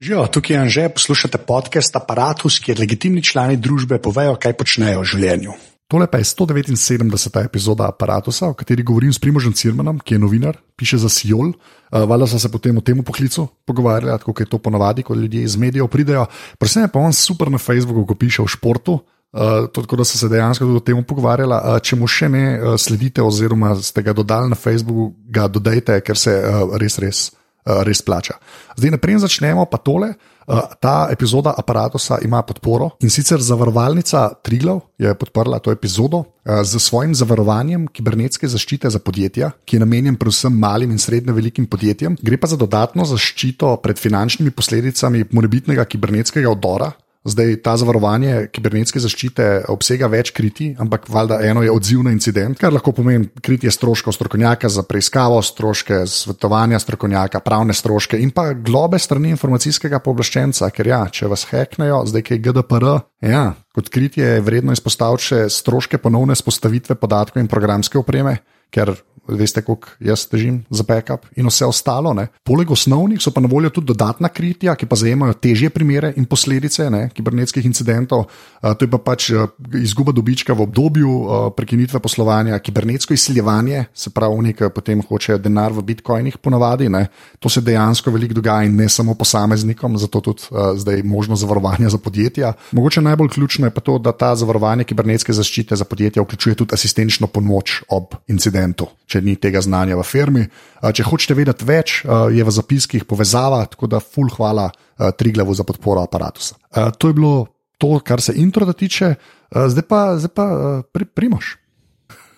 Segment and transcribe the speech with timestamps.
[0.00, 5.06] Živijo, tukaj je Anže, poslušate podcast Apparatus, kjer legitimni člani družbe povejo, kaj počnejo v
[5.10, 5.54] življenju.
[5.90, 7.38] Tole pa je 179.
[7.42, 11.50] epizoda Apparatusa, v kateri govorim s Primožem Cirmanom, ki je novinar, piše za Sijol.
[11.50, 15.42] Uh, Valjda so se potem o tem poklicu pogovarjali, kako je to ponavadi, ko ljudje
[15.42, 16.28] iz medijev pridejo.
[16.58, 19.00] Predvsem je pa on super na Facebooku, ko piše o športu.
[19.32, 21.58] Uh, tako da so se dejansko tudi o tem pogovarjali.
[21.58, 25.98] Uh, če mu še ne uh, sledite, oziroma ste ga dodali na Facebooku, ga dodajte,
[26.06, 27.32] ker se uh, res, res,
[27.64, 28.38] res plača.
[28.76, 30.14] Zdaj, naprej začnemo pa tole.
[30.48, 36.24] Uh, ta epizoda aparata ima podporo in sicer zavarovalnica Triglav je podprla to epizodo
[36.64, 41.66] z svojim zavarovanjem kibernetske zaščite za podjetja, ki je namenjen predvsem malim in srednje velikim
[41.66, 42.16] podjetjem.
[42.22, 46.94] Gre pa za dodatno zaščito pred finančnimi posledicami morebitnega kibernetskega odora.
[47.28, 52.56] Zdaj ta zavarovanje kibernetske zaščite obsega več kriti, ampak valjda eno je odziv na incident,
[52.60, 58.52] kar lahko pomeni kritje stroškov strokovnjaka za preiskavo, stroške svetovanja strokovnjaka, pravne stroške in pa
[58.54, 62.88] globe strani informacijskega pooblaščenca, ker ja, če vas heknejo, zdaj kaj GDPR,
[63.28, 63.44] ja,
[63.76, 68.38] kot kritje je vredno izpostaviti še stroške ponovne spostavitve podatkov in programske opreme.
[68.72, 68.92] Ker
[69.28, 72.12] veste, koliko jaz težim za backup in vse ostalo.
[72.14, 72.28] Ne.
[72.44, 76.26] Poleg osnovnih so pa na voljo tudi dodatna kritja, ki pa zajemajo težje primere in
[76.28, 78.26] posledice ne, kibernetskih incidentov.
[78.62, 83.84] Uh, to je pa pač uh, izguba dobička v obdobju uh, prekinitve poslovanja, kibernetsko izsiljevanje,
[83.94, 86.88] se pravi, nekaj potem hočejo denar v bitcoinih, ponavadi.
[86.88, 87.06] Ne.
[87.38, 91.88] To se dejansko veliko dogaja in ne samo posameznikom, zato tudi uh, zdaj možno zavarovanje
[91.88, 92.52] za podjetja.
[92.72, 96.74] Mogoče najbolj ključno je pa to, da ta zavarovanje kibernetske zaščite za podjetja vključuje tudi
[96.74, 98.86] asistenčno pomoč ob incidentu incidentu,
[99.18, 100.44] če ni tega znanja v firmi.
[100.78, 104.70] Če hočete vedeti več, je v zapiskih povezava, tako da ful hvala
[105.18, 106.54] Triglavu za podporo aparata.
[106.70, 109.14] To je bilo to, kar se intro tiče,
[109.50, 110.46] zdaj pa, zdaj pa
[110.94, 111.56] pri, primoš.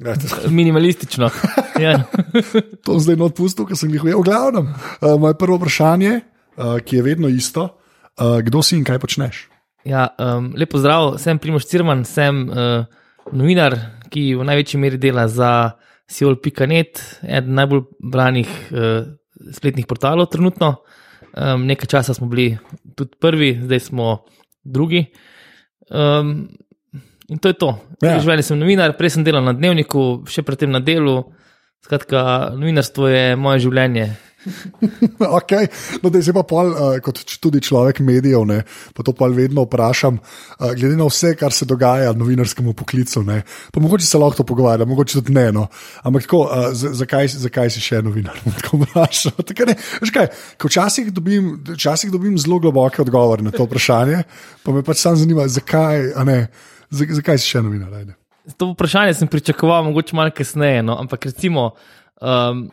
[0.61, 1.29] Minimalistično.
[1.81, 2.09] Ja.
[2.85, 4.25] to zdaj ne odpustil, ker sem jih videl.
[4.25, 4.73] V glavnem,
[5.21, 6.21] moje prvo vprašanje,
[6.57, 7.69] ki je vedno isto,
[8.17, 9.47] kdo si in kaj počneš?
[9.85, 12.85] Ja, um, lepo zdrav, sem Primoš Cirman, sem uh,
[13.33, 13.77] novinar,
[14.13, 15.73] ki v največji meri dela za
[16.11, 19.05] Siol.net, eden najbolj branih uh,
[19.55, 20.81] spletnih portalov trenutno.
[21.31, 22.57] Um, nekaj časa smo bili
[22.99, 24.25] tudi prvi, zdaj smo
[24.67, 25.05] drugi.
[25.91, 26.49] Um,
[27.29, 27.79] in to je to.
[28.03, 28.19] Ja.
[28.19, 31.31] Živeli sem novinar, prej sem delal na dnevniku, še predtem na delu.
[31.87, 34.11] Skratka, novinarstvo je moje življenje.
[35.39, 35.69] okay.
[36.03, 38.61] no, da se pa pol, uh, kot tudi človek medijev, ne,
[38.97, 43.23] pa to pa vedno vprašam, uh, glede na vse, kar se dogaja novinarskemu poklicu.
[43.27, 43.43] Ne,
[43.73, 45.51] pa mogoče se lahko pogovarjam, mogoče tudi ne.
[45.53, 45.67] No.
[46.03, 48.41] Ampak tako, uh, zakaj, zakaj si še novinar?
[48.61, 49.37] Tako vprašam.
[49.53, 49.77] Tako ne,
[50.15, 50.31] kaj,
[50.65, 54.25] včasih, dobim, včasih dobim zelo globoke odgovore na to vprašanje,
[54.65, 56.41] pa me pač sam zanima, zakaj, ne,
[56.91, 57.93] zakaj si še novinar.
[58.01, 58.17] Ajde.
[58.59, 61.73] To vprašanje sem pričakoval, mogoče malo kasneje, no, ampak recimo
[62.21, 62.69] um,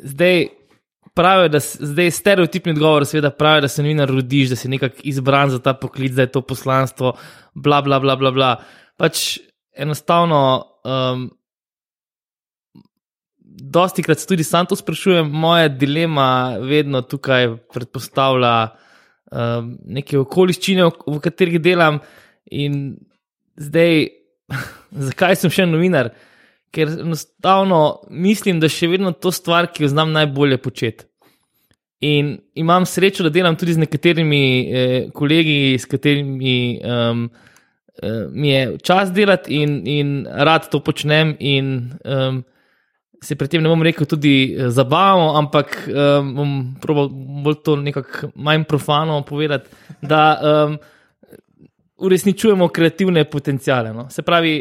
[0.00, 0.46] zdaj
[1.14, 5.50] pravijo, da zdaj stereotipni odgovor, seveda pravijo, da se novinar rodiš, da si nekako izbran
[5.50, 7.14] za ta poklic, da je to poslanstvo,
[7.54, 8.30] bla, bla, bla, bla.
[8.30, 8.50] bla.
[8.96, 9.38] Pač
[9.76, 11.30] enostavno, um,
[13.44, 18.68] dosti krat se tudi sam to sprašujem, moja dilema vedno tukaj predpostavlja
[19.30, 22.00] um, neke okoliščine, v, v katerih delam
[22.50, 22.96] in
[23.56, 24.08] zdaj,
[25.10, 26.10] zakaj sem še novinar?
[26.74, 27.80] Ker enostavno
[28.10, 31.06] mislim, da še vedno to stvar, ki jo znam najbolje početi.
[32.04, 37.28] In imam srečo, da delam tudi z nekaterimi eh, kolegi, s katerimi um,
[38.02, 41.36] eh, mi je čas delati in, in rad to počnem.
[41.40, 41.70] In
[42.04, 42.42] um,
[43.24, 46.52] se pri tem ne bom rekel tudi eh, zabavno, ampak um, bom
[46.82, 47.08] probal
[47.44, 49.70] bolj to nekako manj profano povedati,
[50.02, 50.76] da um,
[52.04, 53.94] uresničujemo kreativne potencijale.
[53.96, 54.10] No?
[54.10, 54.58] Se pravi,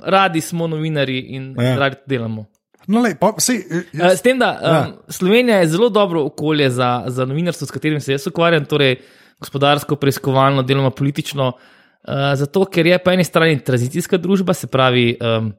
[0.00, 1.76] radi smo novinari in ja.
[1.78, 2.46] radi delamo.
[2.88, 4.76] No, lej, pa, sej, eh, jaz, S tem, da ja.
[4.88, 8.96] um, Slovenija je zelo dobro okolje za, za novinarstvo, s katerim se jaz ukvarjam, torej
[9.40, 11.52] gospodarsko, preiskovalno, deloma politično.
[11.52, 15.52] Uh, zato, ker je po eni strani tranzicijska družba, se pravi, um,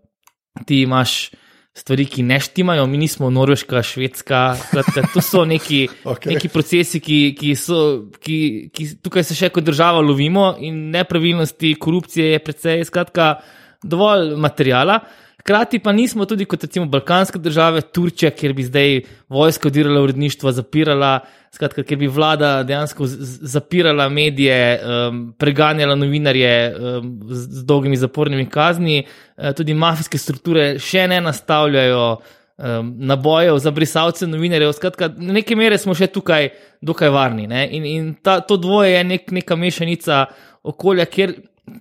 [0.65, 1.29] ti imaš
[1.77, 4.41] stvari, ki ne štimajo, mi nismo Norveška, Švedska.
[4.71, 6.33] Kratka, to so neki, okay.
[6.33, 8.39] neki procesi, ki, ki so, ki,
[8.73, 12.85] ki tukaj se še kot država lovimo in nepravilnosti, korupcije je precej.
[12.89, 13.35] Skratka,
[13.83, 14.99] dovolj materijala.
[15.39, 20.51] Hkrati pa nismo tudi kot recimo balkanske države, Turčija, kjer bi zdaj vojska odirala uredništvo,
[20.51, 21.19] zapirala,
[21.55, 28.49] skratka, kjer bi vlada dejansko zapirala medije, um, preganjala novinarje um, z, z dolgimi zapornimi
[28.49, 29.03] kazni,
[29.37, 34.75] uh, tudi mafijske strukture še ne nastavljajo um, nabojev za brisalce novinarjev.
[34.75, 37.47] Skratka, na neke mere smo še tukaj dokaj varni.
[37.47, 37.63] Ne?
[37.71, 40.25] In, in ta, to dvoje je nek, neka mešanica
[40.67, 41.37] okolja, kjer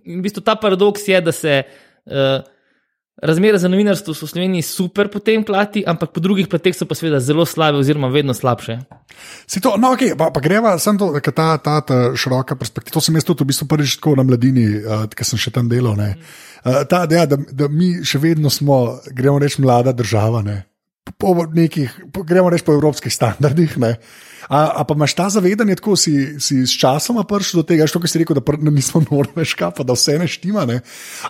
[0.07, 1.59] v bistvu ta paradoks je, da se.
[2.09, 2.45] Uh,
[3.23, 6.87] razmere za novinarstvo so v Sloveniji super po tem plati, ampak po drugih plateh so
[6.87, 8.79] pa seveda zelo slabe, oziroma vedno slabše.
[9.47, 12.95] Si to, no, okay, pa, pa greva samo to, ker ta, ta, ta široka perspektiva.
[12.95, 15.69] To sem jaz tudi v bistvu prvič tako na mladini, uh, ker sem še tam
[15.71, 15.99] delal.
[15.99, 20.45] Uh, ta, ja, da, da mi še vedno smo, gremo reči, mlada država.
[20.47, 20.63] Ne?
[21.19, 23.79] Po nekih, po, gremo reči po evropskih standardih.
[23.83, 23.97] Ne?
[24.49, 28.01] A, a pa imaš ta zavedanje, tako si, si s časom prišel do tega, što
[28.07, 30.65] si rekel, da pr, nismo norveška, pa da vse ne štima.
[30.65, 30.81] Ne?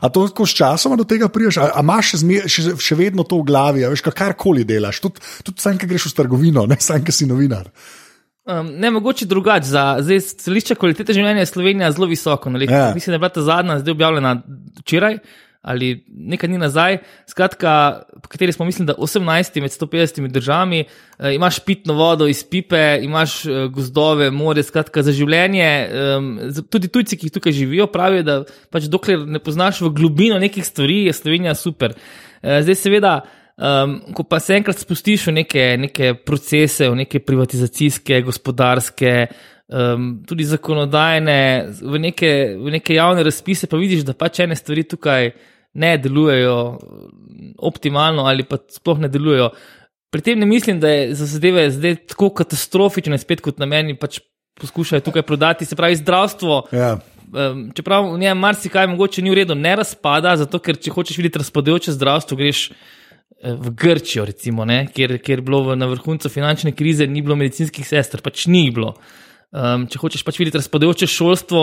[0.00, 2.98] A to tako s časom do tega priješ, a, a imaš še, zme, še, še
[2.98, 6.66] vedno to v glavi, a veš, karkoli delaš, tudi tud sam, ki greš v trgovino,
[6.70, 7.66] ne sam, ki si novinar.
[8.48, 9.68] Um, ne, mogoče drugače.
[10.00, 12.54] Zdaj, stališče kvalitete življenja je Slovenija zelo visoko.
[12.64, 12.94] Ja.
[12.94, 14.38] Mislim, da je bila ta zadnja, zdaj objavljena
[14.80, 15.18] včeraj
[15.68, 16.98] ali nekaj dni nazaj,
[17.28, 22.44] skratka, po kateri smo, mislim, da 18 med 150 državami, eh, imaš pitno vodo iz
[22.44, 25.68] pipe, imaš eh, gozdove, more, skratka, za življenje.
[25.68, 28.38] Eh, tudi tujci, ki tukaj živijo, pravijo, da
[28.72, 31.92] pač dokler ne poznaš v globino nekih stvari, je Slovenija super.
[32.42, 33.18] Eh, zdaj, seveda.
[33.58, 39.14] Um, ko pa se enkrat spustiš v neke, neke procese, v neke privatizacijske, gospodarske,
[39.68, 41.40] um, tudi zakonodajne,
[41.82, 45.32] v neke, v neke javne razpise, pa vidiš, da pač ene stvari tukaj
[45.74, 46.78] ne delujejo
[47.58, 49.50] optimalno ali pa sploh ne delujejo.
[50.10, 53.96] Pri tem ne mislim, da je za zadeve zdaj tako katastrofično, spet kot na meni
[53.98, 54.20] pač
[54.60, 56.62] poskušajo tukaj prodati, se pravi zdravstvo.
[56.72, 56.96] Ja.
[57.28, 61.18] Um, čeprav v njej marsikaj mogoče ni v redu, ne razpada, zato ker če hočeš
[61.20, 66.32] videti razpadajoče zdravstvo, greš eh, v Grčijo, recimo, ne, kjer, kjer je bilo na vrhuncu
[66.32, 68.94] finančne krize, ni bilo medicinskih sester, pač ni bilo.
[69.48, 71.62] Um, če hočeš pač videti razpadajoče šolstvo,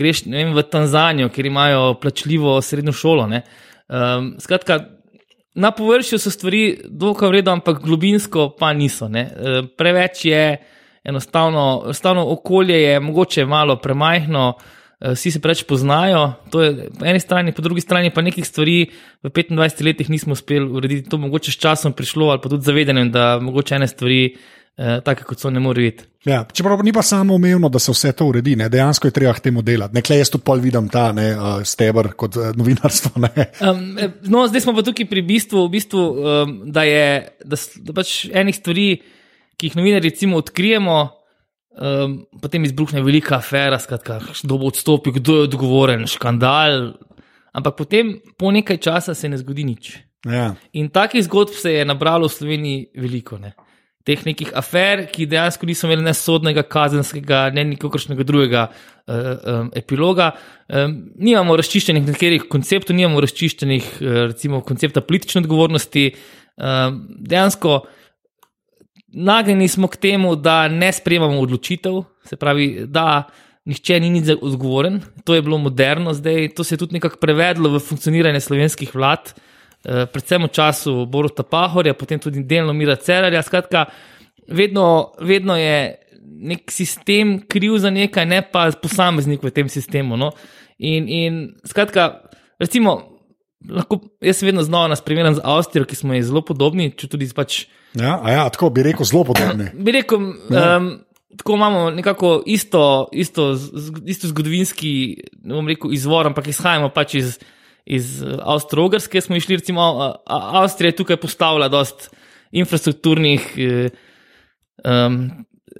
[0.00, 3.26] greš vem, v Tanzanijo, kjer imajo plačljivo srednjo šolo.
[3.28, 4.78] Um, skratka,
[5.52, 9.10] na površju so stvari dokaj vredne, ampak globinsko pa niso.
[9.10, 10.46] Um, preveč je
[11.04, 14.54] enostavno, enostavno okolje je mogoče malo premajhno.
[14.96, 18.86] Vsi se preveč poznajo, to je po eni strani, po drugi strani pa nekih stvari
[19.22, 21.10] v 25 letih nismo uspeli urediti.
[21.12, 24.38] To mogoče s časom prišlo, ali pa tudi zavedanjem, da mogoče ene stvari
[24.78, 26.04] eh, take, kot so, ne more biti.
[26.26, 28.68] Ja, čeprav ni pa samo umevno, da se vse to uredi, ne?
[28.68, 29.94] dejansko je treba k temu delati.
[29.94, 33.12] Nekaj jaz tu pol vidim ta ne, uh, stebr kot uh, novinarstvo.
[33.16, 33.84] Um,
[34.26, 37.04] no, zdaj smo pa tukaj pri bistvu, v bistvu um, da je
[37.44, 38.88] da, da pač enih stvari,
[39.56, 40.98] ki jih novinari recimo odkrijemo.
[41.76, 46.94] Um, potem izbruhne velika afera, skratka, kdo bo odstopil, kdo je odgovoren, škandal.
[47.56, 49.92] Ampak potem, po nekaj časa, se ne zgodi nič.
[50.24, 50.54] Ja.
[50.72, 53.38] In takih zgodb se je nabralo v Sloveniji veliko.
[53.38, 53.52] Ne?
[54.06, 59.70] Teh nekih afer, ki dejansko niso imeli ne sodnega, kazenskega, ne nikakršnega drugega uh, um,
[59.76, 60.30] epiloga.
[60.70, 66.06] Um, nimamo razčiščenih nekaterih konceptov, nimamo razčiščenih, uh, recimo, koncepta politične odgovornosti.
[66.56, 67.80] Um, dejansko
[69.26, 73.26] nagnjeni smo k temu, da ne sprejemamo odločitev, se pravi, da.
[73.66, 77.72] Nihče ni nič odgovoren, to je bilo moderno, zdaj to se je tudi nekako prevedlo
[77.72, 79.32] v funkcioniranje slovenskih vlad.
[79.32, 83.42] Uh, predvsem v času Boruta Pahorja, potem tudi delno Mira Cerarja.
[83.42, 83.86] Skratka,
[84.48, 90.16] vedno, vedno je nek sistem kriv za nekaj, ne pa posameznik v tem sistemu.
[90.16, 90.32] No?
[90.78, 92.26] In, in skratka,
[92.60, 92.98] recimo,
[93.64, 96.90] lahko jaz vedno znova nas primerjam z Avstrijo, ki smo ji zelo podobni.
[97.34, 99.70] Pač, ja, ja, tako bi rekel, zelo podobni.
[99.84, 100.32] Bi rekel.
[100.50, 100.76] Ja.
[100.76, 100.94] Um,
[101.36, 103.58] Tako imamo nekako isto, isto,
[104.06, 105.16] isto zgodovinski
[105.68, 107.34] rekel, izvor, ampak izhajamo pač iz
[107.86, 112.10] iz eh, Avstrije, smo išli, recimo, Avstrija je tukaj postavila dost
[112.50, 113.54] infrastrukturnih
[114.84, 115.30] um,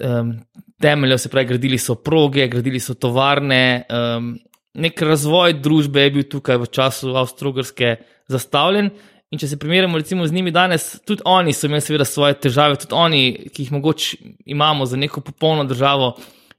[0.00, 0.32] um,
[0.81, 3.87] temeljev, se pravi, gradili so proge, gradili so tovarne.
[3.91, 4.37] Um,
[4.75, 7.97] nek razvoj družbe je bil tukaj v času Avstrije
[8.28, 8.90] zastavljen.
[9.31, 12.76] In če se primerjamo recimo z njimi danes, tudi oni so imeli seveda svoje težave,
[12.78, 14.16] tudi oni, ki jih mogoče
[14.47, 16.12] imamo za neko popolno državo,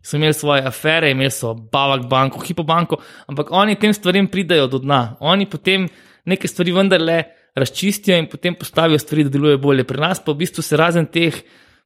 [0.07, 4.69] so imeli svoje afere, imeli so Bavak banko, Hipo banko, ampak oni tem stvarem pridajo
[4.71, 5.17] do dna.
[5.19, 5.89] Oni potem
[6.25, 7.23] neke stvari vendarle
[7.55, 9.83] razčistijo in potem postavijo stvari, da delujejo bolje.
[9.87, 11.35] Pri nas pa v bistvu se razen teh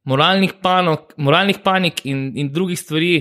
[0.06, 3.14] moralnih, panok, moralnih panik in, in drugih stvari.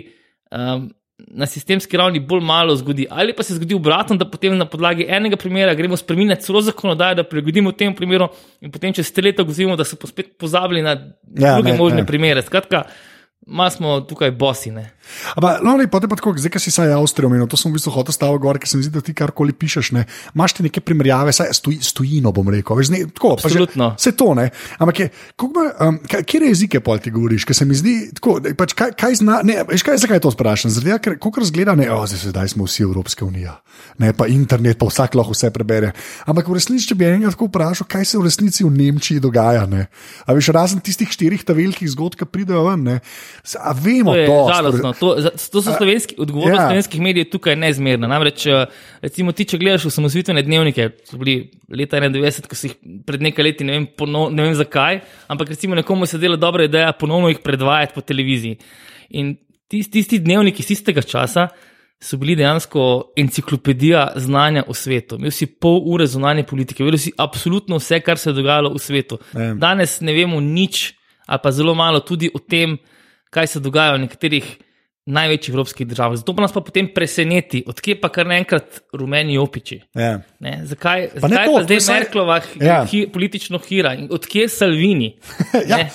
[0.52, 0.92] Um,
[1.22, 5.06] Na sistemski ravni bolj malo zgodi, ali pa se zgodi obratno, da potem na podlagi
[5.06, 8.26] enega primera gremo spremeniti celo zakonodajo, da prilagodimo temu primeru,
[8.66, 10.96] in potem čez tri leta gozimo, da so spet pozabili na
[11.38, 12.08] ja, druge ne, možne ne.
[12.10, 12.42] primere.
[12.42, 12.82] Skratka,
[13.48, 14.92] Ma smo tukaj bosine.
[15.36, 17.72] Ampak, no, ne, pa te pa tako, zdaj, ki si saj Avstrijo omenil, to sem
[17.72, 20.04] v bistvu hotel staviti gor, ker se mi zdi, da ti karkoli pišeš, ne,
[20.36, 23.88] imaš ti neke primerjave, saj stoj, stojino bom rekel, veš, ne, tako, Absolutno.
[23.92, 24.46] Pa že, vse to, ne,
[24.78, 28.76] ampak je, kako, um, kje jezike pol ti govoriš, ker se mi zdi, tako, pač,
[28.78, 32.06] kaj, kaj zna, ne, veš, kaj, zakaj to sprašujem, tega, ker, kako razgleda, ne, o,
[32.06, 33.58] zdaj, zdaj smo vsi Evropska unija,
[34.06, 35.92] ne, pa internet, pa vsak lahko vse prebere,
[36.30, 39.66] ampak v resnici, če bi enega tako vprašal, kaj se v resnici v Nemčiji dogaja,
[39.72, 39.88] ne,
[40.24, 43.00] a veš, razen tistih štirih ta velikih zgodb, ki pridejo ven, ne,
[43.60, 44.54] A vemo To je dosti.
[44.56, 44.94] žalostno.
[45.00, 45.16] To,
[45.52, 46.68] to so slovenski, odgovornost ja.
[46.68, 48.08] slovenskih medijev tukaj neizmerna.
[48.08, 48.66] Namreč, eh,
[49.02, 53.46] recimo, ti, če gledaš osamosvitvene dnevnike, so bili leta 91, ko so jih pred nekaj
[53.46, 57.32] leti, ne vem, pono, ne vem zakaj, ampak recimo nekomu se dela dobra ideja ponovno
[57.32, 58.58] jih predvajati po televiziji.
[59.18, 59.36] In
[59.68, 61.50] tisti, tisti dnevniki iz tistega časa
[62.02, 65.16] so bili dejansko enciklopedija znanja o svetu.
[65.16, 68.80] Imeli si pol ure zunanje politike, vedeli si absolutno vse, kar se je dogajalo v
[68.82, 69.20] svetu.
[69.34, 69.54] Ja.
[69.54, 70.94] Danes ne vemo nič,
[71.28, 72.78] ali pa zelo malo tudi o tem,
[73.32, 74.52] kaj se dogaja v nekaterih
[75.04, 76.14] največjih evropskih državah.
[76.16, 79.80] Zato pa nas pa potem preseneti, odkje pa kar naenkrat rumeni opiči.
[79.96, 80.20] Ja.
[80.40, 80.60] Ne?
[80.64, 82.76] Zakaj, Pa ne zakaj to, pa zdaj je saj- Merklova Ja.
[82.86, 85.16] hi, politično hira in odkje Salvini?
[85.68, 85.90] Ja, Ne.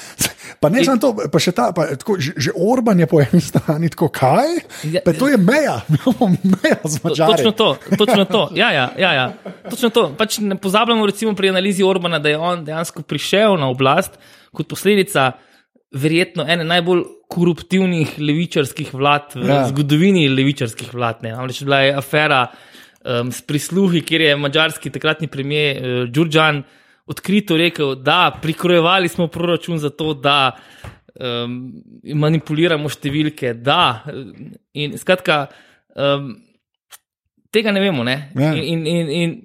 [0.61, 3.41] pa ne samo to, pa še ta, pa, tako, že, že Orban je po eni
[3.41, 4.51] strani tako, kaj?
[4.91, 5.01] Ja.
[5.01, 7.31] Pa to je meja, imamo mejo z Mačari.
[7.33, 8.43] Točno to, točno to.
[8.55, 9.27] Ja, ja, ja, ja.
[9.71, 10.11] Točno to.
[10.15, 14.19] Pač ne pozabljamo recimo pri analizi Orbana, da je on dejansko prišel na oblast
[14.51, 15.33] kot posledica
[15.97, 19.65] verjetno ene najbolj koruptivnih levičarskih vlad v Ja.
[19.69, 21.23] zgodovini levičarskih vlad.
[21.23, 21.33] Ne.
[21.35, 26.63] Namreč bila je afera um, s prisluhi, kjer je mađarski takratni premijer uh, Đurđan
[27.07, 30.57] odkrito rekel, da prikrojevali smo proračun za to, da
[31.15, 31.73] um,
[32.15, 34.03] manipuliramo številke, da.
[34.75, 35.47] In skratka,
[35.95, 36.33] um,
[37.55, 38.05] tega ne vemo.
[38.05, 38.17] Ne?
[38.35, 38.55] Ja.
[38.55, 39.37] In, in, in, in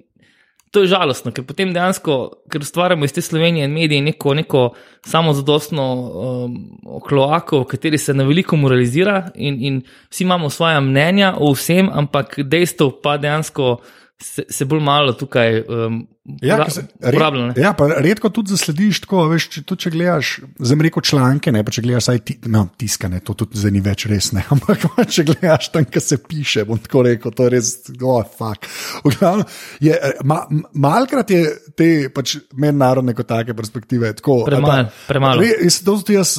[0.72, 2.14] to je žalostno, ker potem dejansko,
[2.50, 4.62] ker ustvarjamo iz te Slovenije in medije neko, neko
[5.04, 6.54] samozadostno um,
[7.04, 11.90] kloako, v kateri se na veliko moralizira, in, in vsi imamo svoje mnenja o vsem,
[11.92, 13.76] ampak dejstvo pa dejansko
[14.22, 16.06] se, se bolj malo tukaj um,
[16.38, 17.46] Ja, se- uporablja.
[17.46, 17.54] ne.
[17.56, 20.28] Ja, pa redko tudi zaslediš tako, veš, če, tudi če gledaš,
[20.62, 24.04] zdaj rekel članke, ne pa če gledaš ti, no, tiskane, to tudi zdaj ni več
[24.06, 27.54] res, ne, ampak pa če gledaš tam, kjer se piše, bom tako rekel, to je
[27.56, 28.70] res, oh, fuck.
[29.02, 29.42] Glavnem,
[29.82, 31.42] je, ma, m- malkrat je
[31.74, 34.44] te pač mednarodne kot take perspektive tako.
[34.44, 35.42] ali Premalo, pa- premalo.
[35.42, 36.36] Re- Jaz, to, jaz,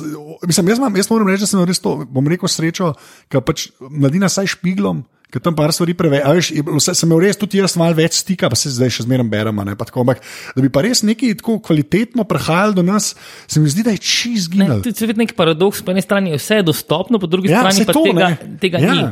[0.48, 2.94] mislim, jaz, imam, jaz moram reči, da sem res to, bom rekel, srečo,
[3.28, 5.04] ker pač mladina saj špiglom.
[5.34, 6.52] Ker tam par stvari preveč,
[6.86, 9.64] sem imel res tudi jaz malo več stika, pa se zdaj še zmeraj beremo.
[9.74, 10.22] Ne, tako, Ampak
[10.54, 13.16] da bi pa res nekaj tako kvalitetno prihajalo do nas,
[13.48, 14.82] se mi zdi, da je čist Ne, zginil.
[14.84, 17.94] to je neki paradoks, po eni strani je vse dostopno, po drugi Ja, strani pa
[17.94, 18.58] to, tega, ne.
[18.60, 18.94] tega ja.
[18.94, 19.04] ni.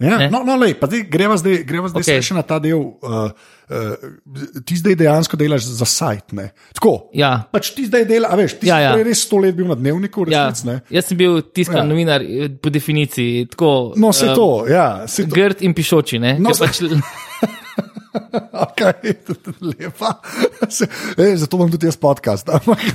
[0.00, 0.30] Ja, Ne?
[0.32, 2.22] no, no, lej, zdaj, greva zdaj, greva zdaj okay.
[2.24, 2.80] Še na ta del.
[3.04, 3.28] Uh,
[3.68, 6.32] uh, ti zdaj dejansko delaš za sajt.
[6.32, 6.46] Ne?
[6.72, 7.10] Tako.
[7.12, 7.44] Ja.
[7.52, 10.24] Pač ti zdaj delaš, veš, ti Ja, ja, si res sto let bil na dnevniku,
[10.24, 10.78] resnic, ja.
[10.88, 11.84] jaz sem bil tiskan Ja.
[11.84, 13.50] novinar eh, po definiciji.
[13.52, 15.04] Tako, No, se eh, to, ja.
[15.04, 15.36] Se to.
[15.36, 16.16] Grd in pišoči.
[16.16, 16.38] Ne?
[16.40, 16.80] No, pač,
[18.70, 19.14] Okay,
[19.60, 20.20] lepa.
[20.68, 20.86] Se,
[21.18, 22.48] ej, zato imam tudi jaz podcast.
[22.48, 22.80] Ampak,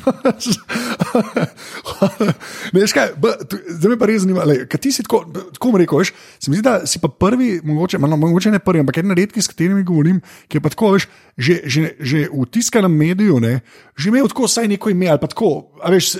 [2.74, 4.46] ne, veš kaj, b, tu- zdaj me pa res zanima.
[4.70, 5.24] Kaj ti si tako,
[5.56, 8.84] tako rekel, veš, se mi zdi, da si pa prvi, mogoče, malo, mogoče ne prvi,
[8.84, 11.08] ampak eden redki, s katerimi govorim, ki je pa tako, veš,
[11.38, 13.60] že, že, že v tiskanem mediju, ne,
[13.96, 16.16] že imel tako vsaj neko ime ali pa tako, veš,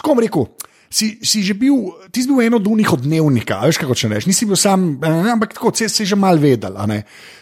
[0.00, 0.48] tako rekel.
[0.92, 3.96] Si, si že bil, ti si bil eno od unih od dnevnika, a veš kako
[3.96, 6.76] če neš, nisi bil sam, eh, ampak tako, se si že mal vedel.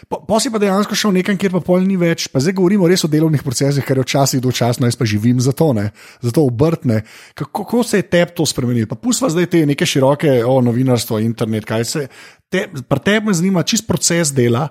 [0.07, 2.87] Po, po si pa dejansko šel nekam, kjer pa pol ni več, pa zdaj govorimo
[2.87, 5.91] res o delovnih procesih, kar je včasih dočasno, jaz pa živim za to, ne,
[6.23, 7.01] za to obrtne.
[7.35, 8.87] Kako, kako se je tebi to spremenilo?
[8.87, 12.07] Pa pustva zdaj te neke široke, o novinarstvo, internet, kaj se.
[12.47, 14.69] Te, pri tebi me zanima čist proces dela,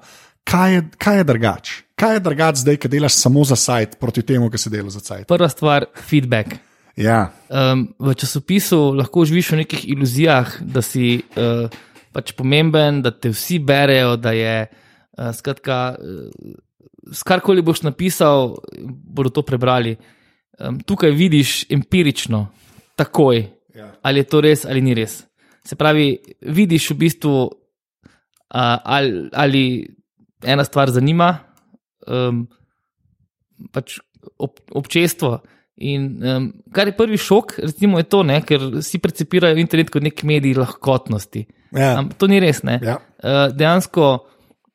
[0.48, 1.76] kaj je, kaj je drugač.
[2.00, 5.04] Kaj je drugač zdaj, ki delaš samo za sajt, proti temu, ki si delal za
[5.04, 5.28] sajt?
[5.28, 6.69] prva stvar, feedback.
[7.00, 11.66] Ja, Um, v časopisu lahko živiš v nekih iluzijah, da si uh,
[12.14, 16.54] pač pomemben, da te vsi berejo, da je uh, skratka, uh,
[17.26, 18.54] karkoli boš napisal,
[18.86, 19.96] bodo to prebrali.
[20.62, 22.46] Um, tukaj vidiš empirično,
[22.94, 23.90] takoj, Ja.
[24.02, 25.24] ali je to res ali ni res.
[25.66, 29.62] Se pravi, vidiš v bistvu, uh, ali, ali
[30.46, 31.32] ena stvar zanima,
[32.06, 32.46] um,
[33.74, 33.98] pač
[34.38, 35.40] ob, občestvo.
[35.80, 36.46] In um,
[36.76, 40.58] kar je prvi šok, recimo, je to, ne, ker vsi percipirajo internet kot nek medij
[40.58, 41.46] lahkotnosti.
[41.72, 42.60] ja, Am, to ni res.
[42.68, 42.76] Ne.
[42.84, 42.98] ja.
[43.24, 44.10] Uh, dejansko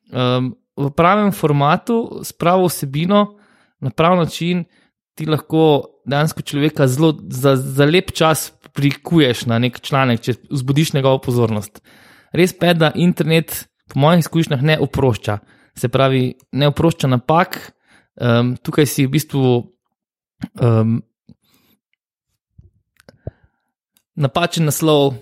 [0.10, 3.38] um, v pravem formatu, s pravo vsebino,
[3.86, 4.66] na prav način
[5.16, 10.94] ti lahko dejansko človeka zelo za, za lep čas prikuješ na nek članek, če vzbudiš
[10.98, 11.80] njegovo pozornost.
[12.36, 15.38] Res pa je, da internet, po mojih izkušnjah, ne oprošča.
[15.78, 17.60] Se pravi, ne oprošča napak,
[18.20, 19.54] um, tukaj si v bistvu.
[20.56, 21.02] Um,
[24.16, 25.16] napačen naslov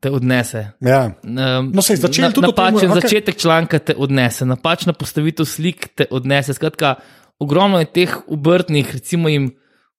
[0.00, 0.72] te odnese.
[0.80, 1.12] ja.
[1.22, 3.00] Um, No, saj začeli tudi o tem, napačen okay.
[3.00, 6.54] začetek članka te odnese, napačna postavitev slik te odnese.
[6.54, 6.94] Skratka,
[7.38, 9.50] ogromno je teh obrtnih, recimo, jim,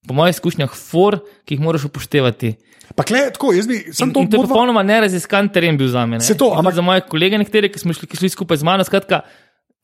[0.03, 2.55] po mojih izkušnjah, for, ki jih moraš upoštevati.
[2.95, 5.77] Pa kle, tako, jaz bi sam In, to in to je modva- popolnoma neraziskan teren
[5.77, 6.17] bil za me.
[6.17, 6.21] ne.
[6.21, 8.63] Saj to, tudi ampak- Za moje kolege, nekateri, ki smo šli, ki šli skupaj z
[8.63, 9.21] mano, skratka,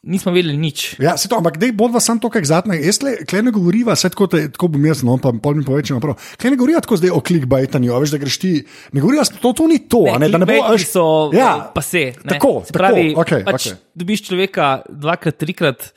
[0.03, 0.95] nismo vedeli nič.
[1.03, 2.79] Ja, se to, ampak dej bodva sam to, kaj zadnje.
[2.79, 5.99] Jaz le, ne govoriva, vse tako, te, tako bom jaz, no, pa pol mi povečam
[6.03, 6.15] prav.
[6.39, 8.53] Kle ne govoriva tako zdaj o clickbaitanju, veš, da greš ti.
[8.95, 11.69] Ne govoriva, to, to ni to, a ne, da ne bo, a veš, so, ja,
[11.75, 12.13] pa se.
[12.23, 12.35] Ne.
[12.35, 13.79] Tako, Se pravi, tako, okej, pač okej.
[13.99, 15.89] dobiš človeka dvakrat, trikrat.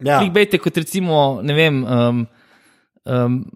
[0.00, 0.18] Ja.
[0.22, 1.82] Clickbait je kot recimo, ne vem.
[1.84, 2.28] Um,
[3.00, 3.48] Um,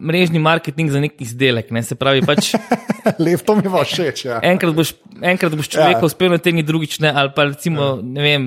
[0.00, 1.72] mrežni marketing za nek izdelek.
[1.74, 1.82] Ne?
[1.82, 2.52] Se pravi, pač
[3.24, 4.22] Lev, to mi je všeč.
[4.30, 4.38] Ja.
[4.38, 6.06] enkrat boš, enkrat boš človeka Ja.
[6.06, 6.06] ja.
[6.06, 7.10] uspel na temi, drugič ne.
[7.10, 8.42] Ali pa recimo, ne vem,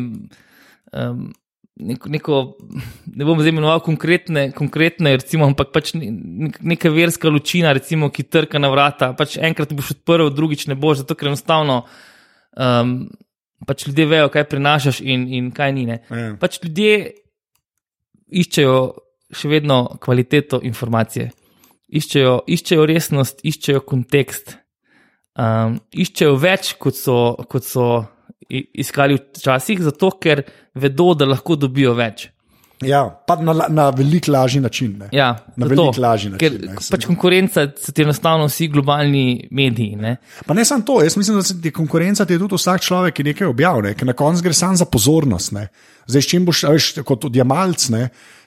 [0.91, 1.31] um,
[1.75, 2.39] neko, neko,
[3.17, 8.09] ne bom zdaj imenoval konkretne, konkretne recimo, ampak pač ne- nek- neka verska lučina, recimo,
[8.09, 9.13] ki trka na vrata.
[9.17, 11.83] Pač enkrat boš odprl, drugič ne boš, zato ker enostavno
[12.57, 13.09] um,
[13.67, 15.85] pač ljudje vejo, kaj prinašaš in, in kaj ni.
[15.89, 16.01] Ne.
[16.09, 16.33] Ja.
[16.41, 17.13] Pač ljudje
[18.31, 18.77] iščejo
[19.31, 21.29] še vedno kvaliteto informacije,
[21.87, 24.57] iščejo, iščejo resnost, iščejo kontekst,
[25.39, 27.17] um, iščejo več, kot so,
[27.51, 27.87] kot so
[28.49, 30.43] iskali včasih, zato ker
[30.75, 32.29] vedo, da lahko dobijo več.
[32.81, 34.97] Ja, pa na, na velik lažji način.
[34.97, 35.09] Ne.
[35.11, 38.67] Ja, Na zato, veliko lažji način, Ker ne, pač mi- konkurenca so ti enostavno vsi
[38.67, 39.95] globalni mediji.
[39.95, 40.15] Ne?
[40.47, 43.13] Pa ne samo to, jaz mislim, da se ti konkurenca ti je tudi vsak človek,
[43.13, 45.51] ki nekaj objavlja, ker na koncu gre samo za pozornost.
[45.51, 45.67] Ne.
[46.07, 48.40] Zdaj, s čim boš, veš, kot odjemalc, ne, ti-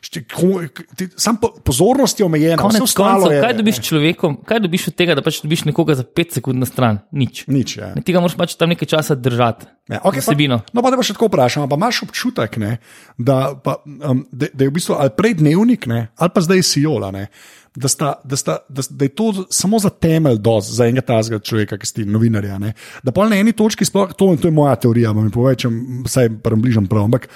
[1.16, 2.56] sam po, pozornost je omejena.
[2.56, 5.64] vse Konec ostalo koncev, je- kaj dobiš človekom, kaj dobiš od tega, da pač dobiš
[5.64, 6.98] nekoga za pet sekund na stran?
[7.12, 7.46] Nič.
[7.46, 7.76] Nič.
[7.76, 7.94] Ja.
[7.94, 9.66] Tega moraš pač tam nekaj časa držati.
[9.88, 10.58] Ja, okay, vsebino.
[10.64, 12.78] Pa, no, pa da pa še tako vprašam, pa imaš občutek, ne,
[13.20, 16.62] da, pa, um, da, da je v bistvu ali prej dnevnik, ne, ali pa zdaj
[16.64, 17.26] Siola, ne,
[17.76, 21.36] da, sta, da, sta, da, da je to samo za temelj doz za enega tazga
[21.36, 22.56] človeka, ki ste novinarja.
[22.62, 22.72] Ne,
[23.04, 25.76] da pa na eni točki, sploh, to, to je moja teorija, mi povečam,
[26.08, 27.04] vsaj približam prav.
[27.04, 27.28] Ampak,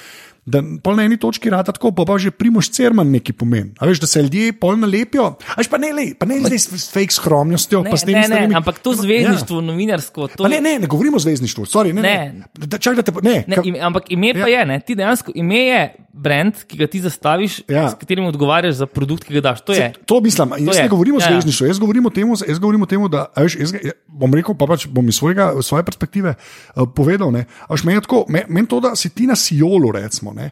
[0.49, 3.75] Da pol na eni točki rata tako, pa, pa že primoš crman neki pomen.
[3.77, 6.59] A veš, da se ljudje pol nalepijo, a veš pa ne, lej, pa ne zdaj
[6.59, 8.55] s fake skromnostjo, Ne, pa s ne, stvarmi.
[8.55, 9.67] ampak to zvezdništvo, ja.
[9.67, 12.17] novinarsko, to Pa ne, ne, ne govorimo o zvezdništvu, sorry, ne, ne.
[12.33, 12.67] Ne.
[12.67, 14.61] Da, čak, da te, ne, Ne, ka- ime, ampak ime pa Ja.
[14.61, 14.81] je, ne?
[14.81, 15.81] ti dejansko ime je
[16.15, 17.91] brand, ki ga ti zastaviš, Ja.
[17.91, 19.61] s katerim odgovarjaš za produkt, ki ga daš.
[19.61, 19.93] To je.
[20.05, 20.83] To mislim, jaz je.
[20.83, 21.31] ne govorim o Ja, ja.
[21.33, 24.35] zvezdništvu, jaz govorim o tem, jaz govorim o tem da a veš, jaz, ga- bom
[24.35, 27.31] rekel, pa pač bom iz svojega, svoje perspektive uh, povedal.
[27.31, 27.47] Meni
[27.87, 30.51] je tako, me- meni to, da si ti na Sijolu, recimo, ne,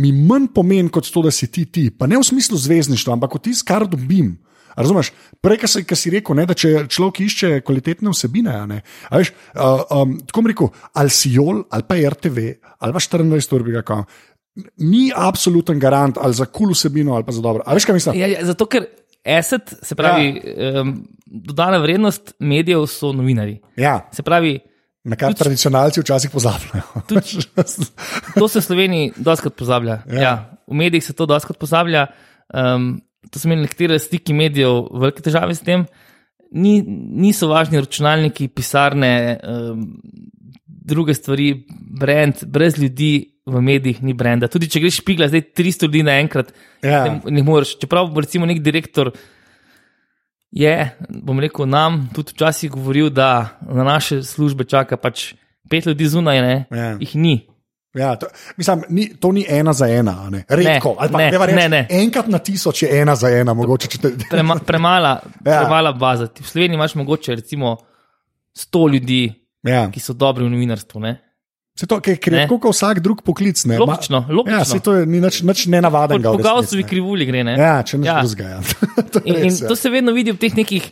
[0.00, 1.88] mi manj pomeni kot to, da si ti ti.
[1.90, 4.34] Pa ne v smislu zvezdništva, ampak kot tisto, kar dobim.
[4.74, 5.12] Razumeš,
[5.42, 9.20] prej, ki si, ki si rekel, ne, da če človek išče kvalitetne vsebine, ne, a
[9.20, 12.46] veš, uh, um, tako bom rekel, ali Sijol, ali pa RTV,
[12.82, 14.02] ali pa 24 ur, kam.
[14.86, 17.64] Ni absoluten garant ali za kul cool vsebino ali pa za dobro.
[17.66, 18.18] A veš, kaj mislim?
[18.20, 18.86] Ja, ja, zato, ker
[19.24, 20.82] asset, se pravi, ja.
[20.82, 20.92] um,
[21.26, 23.60] dodana vrednost medijev so novinari.
[23.76, 24.58] Ja, Se pravi,
[25.04, 26.82] na kar tradicionalci včasih pozabljajo.
[28.40, 30.02] to se v Sloveniji doskrat pozablja.
[30.08, 30.20] Ja.
[30.20, 30.34] Ja.
[30.66, 32.06] V medijih se to doskrat pozablja.
[32.54, 35.84] Um, to so imeli nekatere stiki medijev velike težave s tem.
[36.54, 39.86] Ni, niso važni računalniki, pisarne, um,
[40.64, 41.66] druge stvari,
[42.00, 44.48] brand, brez ljudi v medijih ni brenda.
[44.48, 46.52] Tudi če greš špigla, zdaj 300 ljudi naenkrat,
[46.84, 47.04] Ja.
[47.04, 47.74] ne, ne moreš.
[47.80, 49.10] Čeprav bo recimo nek direktor
[50.54, 50.74] je,
[51.10, 55.32] bom rekel, nam tudi včasih govoril, da na naše službe čaka pač
[55.70, 56.94] pet ljudi zunaj, ne, Ja.
[57.00, 57.34] jih ni.
[57.94, 60.44] Ja, to, mislim, ni, to ni ena za ena, ne.
[60.48, 60.96] redko.
[61.00, 61.86] Ne, pa, ne, reči, ne, ne.
[61.90, 63.88] Enkrat na tisoč je ena za ena, mogoče.
[63.88, 65.12] Če te, Prema, premala,
[65.46, 65.60] ja.
[65.62, 66.26] premala baza.
[66.26, 67.76] Ti V Sloveniji imaš mogoče recimo
[68.56, 69.20] 100 ljudi,
[69.62, 69.86] ja.
[69.90, 71.00] ki so dobri v novinarstvu.
[71.00, 71.12] Ne?
[71.74, 73.58] Se to, ker je tako kot vsak drug poklic.
[73.66, 73.80] Ne.
[73.82, 74.58] Logično, logično.
[74.58, 76.30] Ja, se to je ni nič, nič nenavadnega.
[76.30, 76.38] po
[76.84, 76.88] ne.
[76.88, 77.42] krivulji gre.
[77.46, 77.56] Ne?
[77.58, 78.20] Ja, če ne Ja.
[78.22, 78.60] Ja.
[79.14, 79.66] je In, in ja.
[79.66, 80.86] to se vedno vidi v teh nekih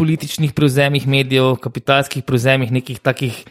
[0.00, 3.42] političnih prevzemih medijev, kapitalskih prevzemih, nekih takih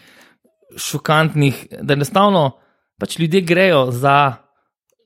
[0.74, 2.58] šokantnih, da enostavno
[2.98, 4.42] pač ljudje grejo za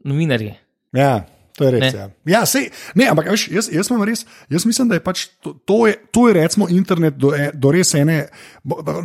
[0.07, 0.55] novinarje.
[0.95, 1.25] Ja,
[1.57, 1.93] to je res.
[1.93, 1.99] Ne.
[1.99, 2.05] Ja.
[2.25, 5.77] Ja, sej, ne, ampak veš, jaz, jaz, res, jaz mislim, da je pač to, to,
[5.87, 8.17] je, to je recimo internet do, e- do res ene,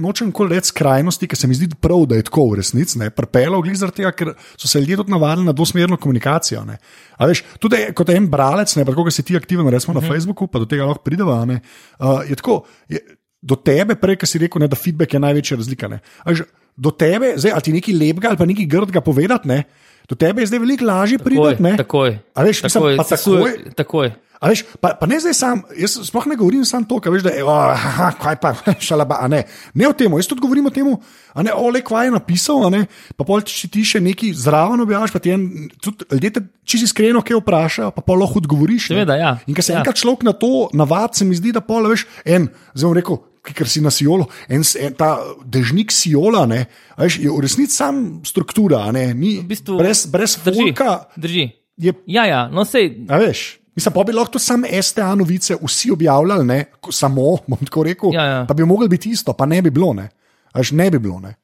[0.01, 3.11] nočem kol reči skrajnosti, ker se mi zdi prav, da je tako v resnici, ne,
[3.13, 6.65] prpelo glih zaradi tega, ker so se ljudje tudi navadili na dvosmerno komunikacijo.
[6.69, 6.79] Ne.
[7.21, 10.49] A veš, tudi kot en bralec, ne, pa kot si ti aktiven, recimo na Facebooku,
[10.49, 11.61] pa do tega lahko prideva, ne,
[12.01, 12.63] uh, je tako.
[12.89, 13.05] Je,
[13.39, 15.87] Do tebe, prej, ki si rekel, ne, da feedback je največja razlika.
[15.87, 16.01] ne.
[16.27, 16.41] A veš,
[16.75, 19.65] Do tebe, zdaj, ali ti nekaj lepega ali pa nekaj grdega povedati, ne,
[20.09, 21.77] do tebe je zdaj veliko lažje priti.
[21.77, 22.19] takoj.
[22.35, 24.09] A veš, mislim, takoj, pa sesuje- takoj- takoj.
[24.39, 27.23] A veš, pa, pa ne zdaj sam, jaz sploh ne govorim samo to, kar veš,
[27.23, 29.41] da je, oh, aha, kaj pa, šalaba, a ne.
[29.75, 30.87] Ne o tem, jaz tudi govorim o tem,
[31.35, 32.85] a ne, ole, kvaj je napisal, ne,
[33.17, 35.43] pa pol če ti še nekaj zraven objaviš, pa ti en,
[35.77, 38.87] tudi ljudje te čisto iskreno kaj vprašajo, pa pol lahko odgovoriš.
[38.89, 39.33] Seveda, ja.
[39.45, 39.83] In ker se Ja.
[39.83, 43.19] enkrat človek na to navad, se mi zdi, da pol, veš, en, zdaj bom rekel,
[43.55, 46.65] ker si na Sijolu, en, en ta dežnik Sijola, ne,
[46.99, 51.49] veš, je v resnici sam struktura, ne, ni, V bistvu, brez, brez drži, fulka, drži.
[51.77, 55.57] je Ja, ja, no sej, A veš, mislim, pa bi lahko to samo STA novice
[55.63, 58.41] vsi objavljali, ne, samo, bom tako rekel, Ja, ja.
[58.49, 60.09] pa bi mogli biti isto, pa ne bi bilo, ne.
[60.53, 61.35] Až ne bi bilo, ne.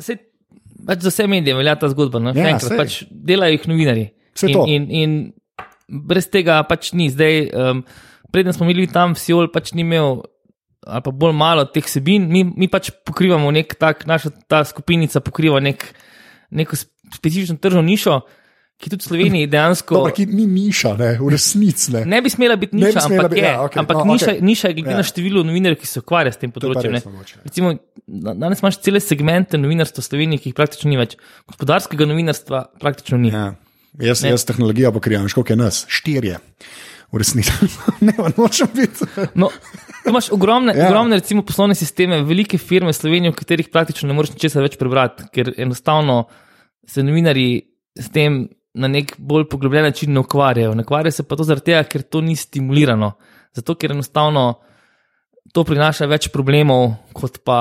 [0.00, 0.16] sej
[0.86, 2.18] pač za vse medije velja ta zgodba.
[2.18, 2.32] No?
[2.32, 2.78] Še Ja, enkrat, sej.
[2.80, 4.04] pač delajo jih novinari.
[4.32, 4.62] Saj to.
[4.64, 7.10] In, in, in brez tega pač ni.
[7.12, 7.82] Zdaj, um,
[8.32, 10.22] preden smo bili tam, Siol pač ni imel.
[10.82, 15.20] Ali pa bolj malo teh sebin, mi, mi pač pokrivamo nek tak, naša ta skupinica
[15.20, 15.84] pokriva nek,
[16.50, 18.20] neko sp- specifično tržno nišo,
[18.80, 22.04] ki tudi v Sloveniji dejansko Dobro, ki ni niša, ne, v resnici ne.
[22.06, 23.50] ne bi smela biti Ne bi niša, smela ampak biti, je.
[23.50, 24.40] ja, okej, ampak no, niša, okej.
[24.42, 24.96] niša je glede Ja.
[24.96, 26.92] na število novinarjev, ki se ukvarjajo s tem področjem.
[26.92, 27.00] ne.
[27.04, 27.34] mogoče.
[27.44, 27.74] Recimo,
[28.06, 31.18] da- danes imaš cele segmente novinarstva v Sloveniji, ki jih praktično ni več.
[31.46, 33.28] Gospodarskega novinarstva praktično ni.
[33.28, 33.52] Ja.
[34.00, 36.40] Jaz, jaz tehnologijo pokrivam, škoda je nas, štirje.
[37.12, 37.50] V resnici
[38.06, 39.06] ne, nočem biti.
[39.34, 39.48] No,
[40.06, 40.86] imaš ogromne, Ja.
[40.88, 44.78] ogromne recimo, poslovne sisteme, velike firme v Sloveniji, v katerih praktično ne moreš ničesar več
[44.78, 46.24] prebrati, ker enostavno
[46.86, 47.48] se novinari
[47.98, 48.44] s tem
[48.78, 50.74] na nek bolj poglobljen način ne ukvarjajo.
[50.78, 53.12] Ne ukvarjajo se pa to zaradi tega, ker to ni stimulirano.
[53.58, 54.60] Zato, ker enostavno
[55.52, 57.58] to prinaša več problemov, kot pa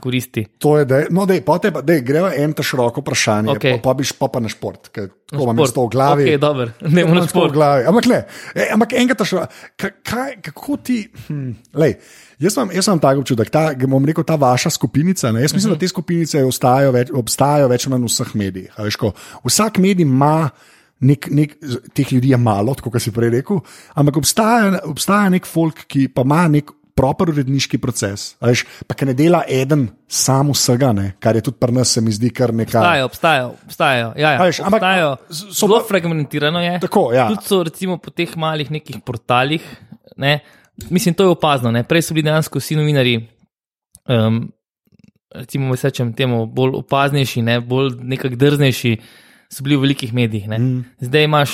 [0.00, 0.44] koristi.
[0.58, 3.76] To je, da no, dej, potem pa, dej, greva en ta široko vprašanje, okay.
[3.76, 5.64] pa, pa bi šel pa na šport, ker to imam Šport.
[5.66, 6.24] jaz to v glavi.
[6.24, 6.68] Okej, dobro.
[6.94, 7.84] Ne, Imam na to v glavi.
[7.90, 8.20] Ampak, ne,
[8.56, 9.44] e, ampak enkrat še,
[9.76, 11.02] kaj, kako ti.
[11.26, 11.98] Hm, lej,
[12.40, 15.34] jaz imam, jaz imam tak občutek, ta, bom rekel, ta vaša skupinica.
[15.36, 15.84] Ne, jaz mislim, uh -huh.
[15.84, 18.72] da te skupinice obstajajo več, obstajajo več v vseh medijih.
[18.78, 19.12] veš, ko
[19.44, 20.50] Vsak medij ima.
[21.00, 21.52] Nek, nek,
[21.94, 23.60] teh ljudi je malo, kot si prej rekel,
[23.94, 28.32] ampak obstaja, obstaja nek folk, ki pa ima nek proper uredniški proces.
[28.42, 31.92] a Veš, pa ki ne dela eden sam vsega, ne, kar je tudi pri nas,
[31.94, 32.74] se mi zdi kar nekaj.
[32.80, 34.10] Obstajajo, obstajajo, obstajajo.
[34.18, 35.16] Ja, ja, veš, ampak, obstajajo.
[35.30, 36.74] so Zelo fragmentirano je.
[36.82, 37.28] Tako, ja.
[37.30, 39.64] Tudi so recimo po teh malih nekih portalih.
[40.18, 40.40] Ne,
[40.90, 41.70] mislim, to je opazno.
[41.74, 41.84] Ne.
[41.86, 43.16] Prej so bili dejansko vsi novinari,
[44.10, 44.42] um,
[45.34, 48.96] recimo, sečem temu, bolj opaznejši, ne, bolj nekako drznejši,
[49.52, 50.48] so bili v velikih medijih.
[50.50, 50.58] Ne.
[50.58, 50.88] Mm.
[51.06, 51.52] Zdaj imaš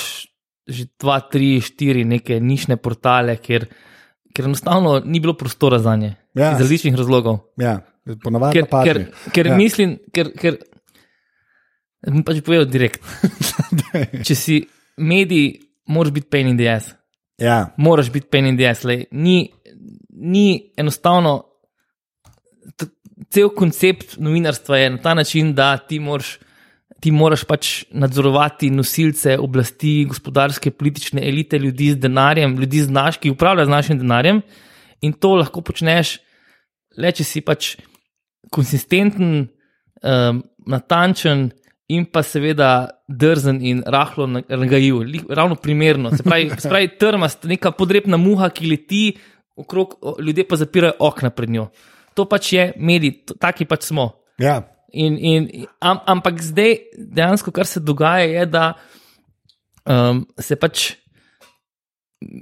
[0.65, 3.67] že dva, tri, štiri neke nišne portale, kjer,
[4.35, 6.13] ker enostavno ni bilo prostora za nje.
[6.35, 6.51] Ja.
[6.53, 7.39] Iz različnih razlogov.
[7.57, 7.79] Ja,
[8.23, 8.99] ponavadi Ker, ker,
[9.33, 9.57] ker Ja.
[9.57, 10.57] mislim, ker, ker
[12.05, 13.01] bom pač povedal direkt.
[14.27, 14.59] Če si
[15.01, 15.55] medij,
[15.87, 16.91] moraš biti pain in the ass.
[17.41, 18.83] Ja, Moraš biti pain in the ass.
[18.87, 19.07] Lej.
[19.11, 19.49] Ni,
[20.09, 21.41] ni enostavno.
[23.31, 26.37] Cel koncept novinarstva je na ta način, da ti moraš,
[27.01, 33.19] ti moraš pač nadzorovati nosilce oblasti, gospodarske, politične elite, ljudi z denarjem, ljudi z naš,
[33.21, 34.41] ki upravljajo z našim denarjem.
[35.01, 36.17] In to lahko počneš
[36.97, 37.75] le, če si pač
[38.53, 39.47] konsistenten,
[40.01, 41.49] um, natančen
[41.91, 42.71] in pa seveda
[43.07, 46.09] drzen in rahlo nagajiv, ravno primerno.
[46.15, 49.03] Se pravi, se pravi trmast, neka podrepna muha, ki leti
[49.55, 51.67] okrog, ljudje pa zapirajo okna pred njo.
[52.15, 54.13] To pač je medij, taki pač smo.
[54.39, 54.74] ja.
[54.95, 55.47] In, in,
[55.83, 58.69] am, ampak zdaj dejansko, kar se dogaja, je, da
[59.85, 60.93] um, se pač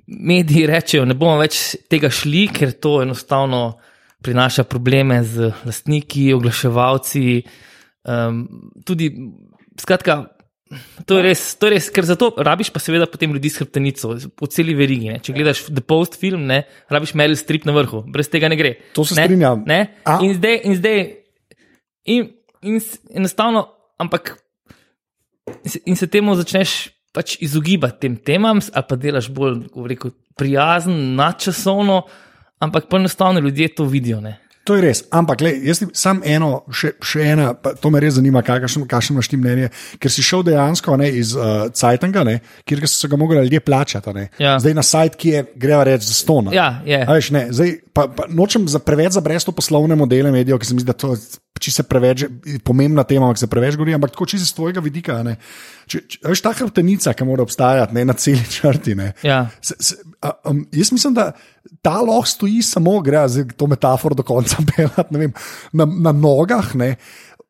[0.08, 3.64] mediji rečejo, ne bomo več tega šli, ker to enostavno
[4.24, 7.26] prinaša probleme z lastniki, oglaševalci.
[8.08, 8.44] Um,
[8.88, 9.10] tudi,
[9.82, 10.20] skratka,
[11.10, 13.60] to je, res, to je res, ker za to rabiš pa seveda potem ljudi s
[13.62, 15.12] hrbtenico, po celi verigi.
[15.12, 15.20] Ne.
[15.24, 16.62] Če gledaš The Post film, ne,
[16.94, 18.76] rabiš Meryl Streep na vrhu, brez tega ne gre.
[18.96, 19.66] To se ne, strinjam.
[19.68, 19.82] Ne?
[20.08, 21.04] A- In zdaj, in zdaj
[22.16, 22.32] in,
[22.64, 22.82] in
[23.14, 24.38] enostavno, ampak
[25.66, 31.16] se- in se temu začneš pač izogibati tem temam, ali pa delaš bolj rekel, prijazen,
[31.16, 32.02] nadčasovno,
[32.60, 34.22] ampak pa enostavno ljudje to vidijo.
[34.22, 34.40] Ne?
[34.64, 35.02] To je res.
[35.12, 39.40] Ampak, lej, jaz sam eno, še, še ena, to me res zanima, kakšno imaš ti
[39.40, 39.68] mnenje.
[40.00, 44.14] Ker si šel dejansko ne, iz uh, Cajtanga, ne, kjer so ga mogli ljudje plačati.
[44.16, 44.30] ne.
[44.40, 44.56] Ja.
[44.64, 46.56] Zdaj na sajt, ki je, greva reči, za stona.
[46.56, 47.02] Ja, je.
[47.04, 50.72] A Veš, ne, zdaj, pa, pa nočem za preveč zabresti v poslovne modele medijev, ki
[50.72, 51.18] se mi zdi, da to
[51.64, 52.26] če se preveč,
[52.66, 55.20] pomembna tema, ki se preveč govori, ampak tako čisto iz tvojega vidika.
[55.24, 55.38] Ne,
[56.24, 58.96] veš, ta hrbtenica, ki mora obstajati ne, na celi črti.
[58.96, 59.48] Ne, Ja.
[59.62, 61.32] Se, se, a, um, jaz mislim, da
[61.82, 65.34] ta lahko stoji samo, gre za to metaforo do konca, pelati, ne vem,
[65.74, 66.76] na, na nogah.
[66.76, 66.96] Ne,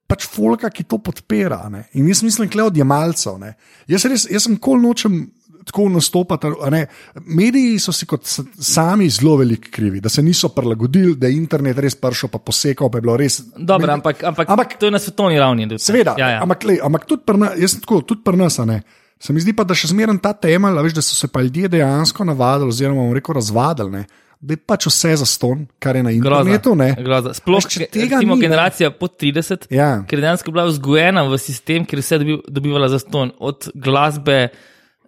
[0.04, 1.62] Pač folka, ki to podpira.
[1.72, 1.86] Ne.
[1.98, 3.38] In jaz mislim, da od jemalcev.
[3.39, 3.54] ne.
[3.88, 5.32] Jaz, res, jaz sem kol nočem
[5.63, 6.47] tako nastopati.
[7.17, 11.78] Mediji so si kot sami zelo veliki krivi, da se niso prilagodili, da je internet
[11.78, 13.41] res prišel, pa posekal, pa je bilo res.
[13.54, 15.63] Dobro, Medi- ampak, ampak, Ampak- to je na svetovni ravni.
[15.65, 15.80] tudi.
[15.80, 16.41] Seveda, ja, ja.
[16.41, 18.82] ampak, lej, ampak tudi pri nas, jaz tako, tudi pri nas, a ne.
[19.17, 21.39] Se mi zdi pa, da še zmeraj ta temelj, a veš, da so se pa
[21.39, 24.04] ljudje dejansko navadili, oziroma rekel, razvadili, ne,
[24.41, 26.73] da je pač vse za ston, kar je na internetu.
[27.32, 28.36] Sploh, Veš, če tega ne.
[28.36, 30.04] generacija pod 30, Ja.
[30.04, 33.71] ker je dejansko bila vzgojena v sistem, kjer je vse dobi, dobivala za ston, od
[33.73, 34.49] glasbe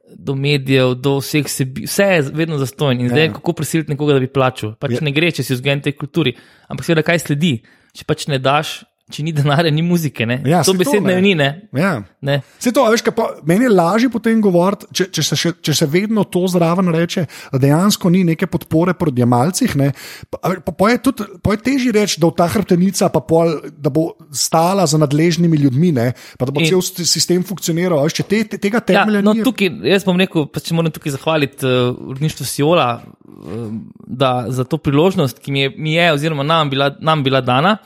[0.09, 2.99] do medijev, do vseh sebi, vse je vedno za ston.
[2.99, 3.33] In zdaj, Ja.
[3.33, 4.75] kako prisiliti nekoga, da bi plačal?
[4.75, 4.97] Pač Ja.
[5.01, 6.35] ne gre, če si vzgojen tej kulturi.
[6.69, 7.61] Ampak seveda, kaj sledi?
[7.93, 10.25] Če pač ne daš če ni denarja, ni muzike.
[10.25, 10.39] Ne?
[10.49, 11.21] Ja, to saj to, besedne ne.
[11.21, 11.33] ni.
[11.37, 11.47] Ne?
[11.77, 11.91] Ja.
[12.25, 12.39] Ne.
[12.57, 15.75] Se to, a veš, pa, meni je lažje potem govoriti, če, če, se še, če
[15.77, 19.75] se vedno to zraven reče, da dejansko ni neke podpore pri odjemalcih.
[19.77, 19.91] Ne,
[20.33, 23.91] pa, pa, pa je tudi pa je težje reči, da bo ta hrbtenica pol, da
[23.93, 26.07] bo stala za nadležnimi ljudmi, ne,
[26.39, 28.01] pa da bo In- cel st- sistem funkcioniral.
[28.07, 29.45] Veš, te, te, tega Ja, temelja no, ni.
[29.45, 33.69] tukaj, jaz bom rekel, pa če moram tukaj zahvaliti uh, uredništvu Siola uh,
[34.07, 37.77] da, za to priložnost, ki mi je, mi je oziroma nam bila, nam bila dana.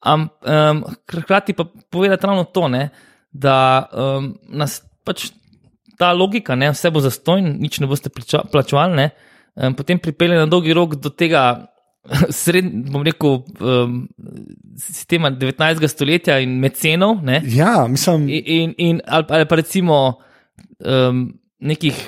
[0.00, 2.88] Am, um, hkrati pa povedati ravno to, ne,
[3.32, 5.30] da um, nas pač
[5.98, 9.08] ta logika, ne, vse bo zastojn, nič ne boste plača, plačevali, ne,
[9.58, 11.66] um, potem pripelje na dolgi rok do tega.
[12.32, 13.96] Sred, bom rekel, um,
[14.80, 15.82] sistema 19.
[15.90, 19.98] stoletja in mecenov, ne, Ja, mislim, In, in, in, ali, ali pa recimo
[20.78, 21.26] um,
[21.58, 21.98] nekih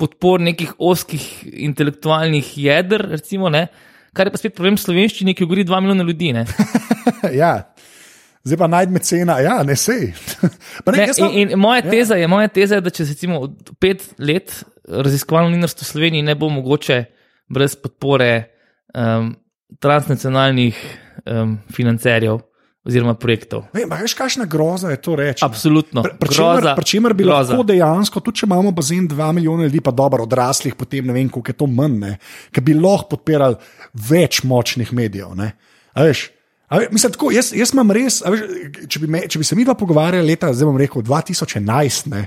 [0.00, 1.22] podpor, nekih oskih
[1.52, 3.68] intelektualnih jeder, recimo, ne,
[4.16, 6.32] kar je pa spet problem slovenščine, ki govori 2 milijona ljudi.
[7.42, 7.72] Ja.
[8.44, 10.12] Zdaj pa najdemo cena, ja, ne sej.
[10.86, 11.90] Ne, Ne, in, in moja, ja.
[11.90, 13.44] teza je, moja teza je, da če recimo
[13.80, 17.04] pet let raziskovalno novinarstvo v Sloveniji ne bo mogoče
[17.52, 18.32] brez podpore
[18.94, 19.30] um,
[19.78, 20.78] transnacionalnih
[21.26, 22.40] um, financerjev
[22.84, 23.64] oziroma projektov.
[23.74, 25.44] Ne, ma veš, kakšna groza je to reči.
[25.44, 26.02] Absolutno.
[26.02, 26.34] Pri- pri
[27.14, 27.52] bi groza.
[27.54, 31.28] lahko dejansko, tudi če imamo bazen 2 milijona ljudi, pa dobro odraslih, potem ne vem,
[31.28, 32.16] koliko je to manj,
[32.52, 33.56] ki bi lahko podpirali
[33.94, 35.34] več močnih medijev.
[35.36, 35.52] ne.
[35.94, 36.30] A veš,
[36.72, 38.42] a veš, mislim, tako, jaz, jaz imam res, veš,
[38.88, 42.22] če, bi me, če bi se mi dva pogovarjali leta, zdaj bom rekel 2011, ne,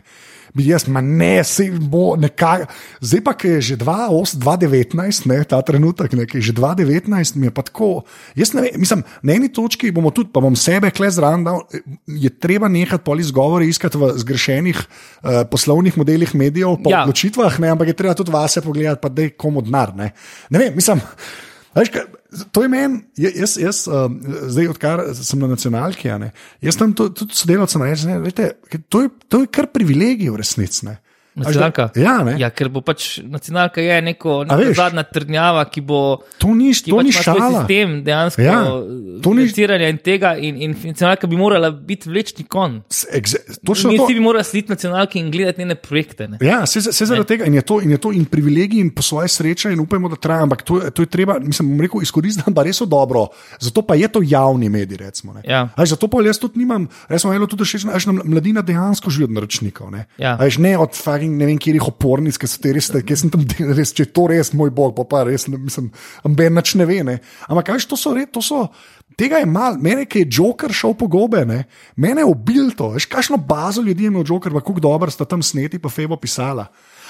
[0.55, 2.63] bi jaz, ma ne, se bo nekaj.
[3.03, 7.39] Zdaj pa, ki je že 2008, 2019, ne, ta trenutek, ne, ki je že 2019,
[7.41, 7.89] mi je pa tako.
[8.37, 11.65] Jaz ne vem, mislim, na eni točki bomo tudi, pa bom sebe kle zraven dal,
[12.05, 16.91] je treba nehati poli izgovore iskati v zgrešenih uh, poslovnih modelih medijev, Ja.
[16.91, 17.01] ja.
[17.03, 19.91] odločitvah, ne, ampak je treba tudi vase pogledati, pa da je komu denar.
[19.97, 20.13] Ne.
[20.53, 21.03] ne vem, mislim.
[21.75, 22.05] Veš, kaj,
[22.55, 24.13] to je meni, jaz, jaz um,
[24.47, 26.29] zdaj, odkar sem na nacionalki, ne,
[26.63, 28.23] jaz tam tudi sodelavcem rečem,
[28.89, 30.87] to, je- to kar privilegij v resnici.
[31.35, 31.43] Ne.
[31.43, 31.89] A veš, da- Nacionalka.
[31.95, 32.35] Ja, ne.
[32.37, 34.77] ja, ker bo pač nacionalka je neko, A neko veš?
[34.77, 35.99] zadnja trdnjava, ki bo.
[36.37, 37.49] To ni, Ki to pač ni šala.
[37.59, 38.63] sistem dejansko Ja, ja,
[39.21, 42.81] financiranja in tega, in, in nacionalka bi morala biti vlečni kon.
[43.61, 44.05] Točno Mi to.
[44.05, 46.27] vsi bi morali slediti nacionalki in gledati njene projekte.
[46.27, 46.37] Ne?
[46.41, 49.01] Ja, se, se zaradi tega in je, to, in je to in privilegij in po
[49.01, 52.63] svoje sreče in upajmo, da traja, ampak to, to je treba, mislim, rekel, izkoristiti pa
[52.63, 53.27] res dobro.
[53.59, 55.33] Zato pa je to javni medij, recimo.
[55.33, 55.41] ne.
[55.45, 55.67] Ja.
[55.67, 59.23] A veš, zato pa jaz tudi nimam, recimo, eno tudi všeč, da mladina dejansko živi
[59.23, 59.91] od naročnikov.
[59.91, 60.35] Ne, Ja.
[60.35, 60.93] A veš, ne od
[61.25, 64.05] fucking ne vem, kjerih opornic, ki so te res, ki sem tam delal, res, če
[64.05, 65.91] je to res moj bog, pa pa res, ne, mislim,
[66.25, 67.03] amben nič ne ve.
[67.03, 67.19] Ne.
[67.49, 68.69] Ampak kaj, to so, re- to so.
[69.17, 71.65] Tega je malo, mene je Joker šel po gobe, ne?
[71.95, 72.91] mene je ubil to.
[72.95, 76.17] Veš, kakšno bazo ljudi je imel Joker, pa kako dobro sta tam sneti, pa Febo
[76.17, 76.67] pisala.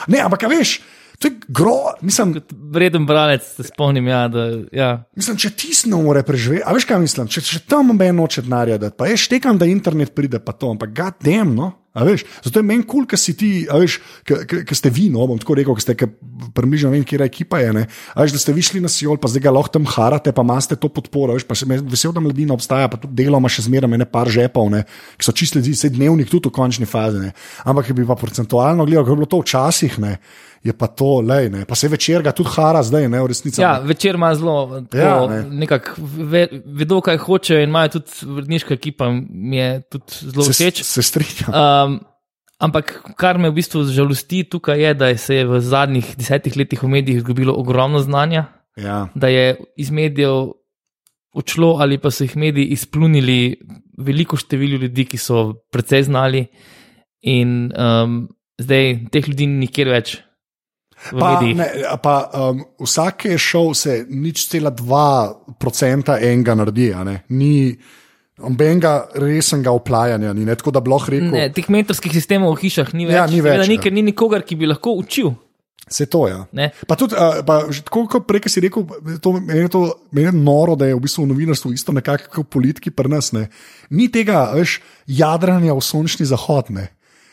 [0.08, 0.82] Ne, ampak a veš,
[1.17, 2.36] to je gro, mislim,
[2.75, 4.06] Vreden bralec, se spomnim.
[4.12, 4.43] Ja, da,
[4.75, 4.89] ja.
[5.15, 6.65] mislim če ti ne more preživeti.
[6.67, 9.65] A veš, kaj mislim, če, če tam noben noče denarja dati, pa je štekam, da
[9.65, 11.71] internet pride pa to, ampak ga dem, no.
[11.95, 13.49] Veš, zato je meni kul, cool, ker si ti,
[14.27, 16.10] ker ste vi, no, bom tako rekel, ker ste
[16.55, 17.71] približno vem, kje ekipa je.
[17.71, 17.84] Ne?
[18.13, 20.43] A veš, da ste vi šli na Sijol, pa zdaj ga lahko tam harate, pa
[20.43, 21.38] imate to podporo.
[21.38, 24.27] Veš, pa se me vesel, da mladina obstaja, pa tudi deloma še zmeraj ne par
[24.31, 24.84] žepov, ne?
[25.15, 27.21] ki so čisto ljudi, sedaj dnevnik tudi v končni fazi.
[27.23, 27.31] Ne?
[27.63, 30.17] Ampak, če bi pa procentualno gledal, kako je bilo to včasih, ne?
[30.65, 31.65] je pa to, lej, ne?
[31.65, 33.62] pa se večer ga tudi hara zdaj, ne v resnici.
[33.62, 35.43] Ja, večer ima zelo, tako, Ja, ne.
[35.62, 40.53] nekako ve, vedo, kaj hočejo, in imajo tudi vrtniška ekipa, mi je tudi zelo se,
[40.58, 40.81] všeč.
[40.84, 41.53] se strinjam.
[41.85, 41.99] Um,
[42.59, 46.83] ampak kar me v bistvu žalosti tukaj je, da se je v zadnjih desetih letih
[46.83, 48.45] v medijih izgubilo ogromno znanja,
[48.75, 49.07] Ja.
[49.15, 50.51] da je iz medijev
[51.35, 53.59] odšlo ali pa so jih mediji izplunili
[53.97, 56.45] veliko število ljudi, ki so precej znali,
[57.21, 58.27] in um,
[58.59, 60.17] zdaj teh ljudi ni nikjer več.
[61.11, 61.57] Pa, medijih.
[61.57, 61.67] ne,
[62.03, 65.07] pa um, vsak, ki je šel, se nič cela dva
[65.59, 66.89] procenta enega naredi,
[67.29, 67.75] ni
[68.41, 70.55] nobenega resnega oplajanja, ni ne?
[70.59, 71.31] tako da lahko rekel.
[71.31, 73.15] Ne, teh mentorskih sistemov v hišah ni več.
[73.15, 73.85] Ja, ni več, Ni, ja.
[73.87, 75.33] ker ni nikogar, ki bi lahko učil.
[75.87, 76.33] Se to je.
[76.33, 76.45] Ja.
[76.51, 76.71] Ne?
[76.89, 78.87] Pa tudi, uh, pa, tako kot prej, si rekel,
[79.21, 79.83] to, meni, to,
[80.17, 83.29] meni je noro, da je v bistvu v novinarstvu isto nekako kot politiki pri nas.
[83.37, 83.47] Ne.
[83.93, 86.73] Ni tega, veš, jadranja v sončni zahod.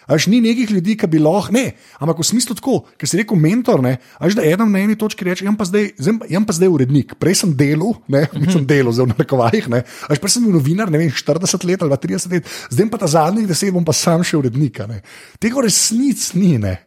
[0.03, 0.13] Ne.
[0.13, 3.21] A Veš, ni nekih ljudi, ki bi lahko, ne, ampak v smislu tako, ker si
[3.21, 6.47] rekel mentor, ne, a veš, da eden na eni točki reče, jaz pa zdaj, jaz
[6.49, 10.23] pa zdaj urednik, prej sem delal, ne, nisem delal, zdaj v narekovajih, ne, a veš,
[10.23, 13.11] prej sem bil novinar, ne vem, 40 let ali pa 30 let, zdaj pa ta
[13.15, 15.05] zadnjih 10 bom pa sam še urednik, ne.
[15.39, 16.81] Tega v resnici ni, ne.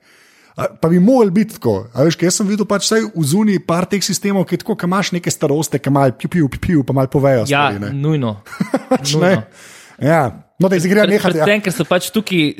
[0.56, 1.90] Pa bi mogel biti tako.
[1.92, 5.12] Veš, jaz sem videl pač vsaj v zuni par teh sistemov, ki tako, ki imaš
[5.12, 7.44] neke starosti, ki malo piu, piu, piu, pa malo povejo.
[7.44, 7.92] Ja, stvari, ne.
[7.92, 8.38] nujno.
[10.02, 10.22] Ja.
[10.60, 11.38] No, da izgreja nehati.
[11.38, 11.46] Ja.
[11.46, 12.54] Predvsem, ker so pač tukaj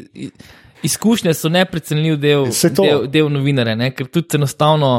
[0.86, 3.92] izkušnje, so neprecenljiv del, del, del novinarja, ne?
[3.96, 4.92] ker tudi enostavno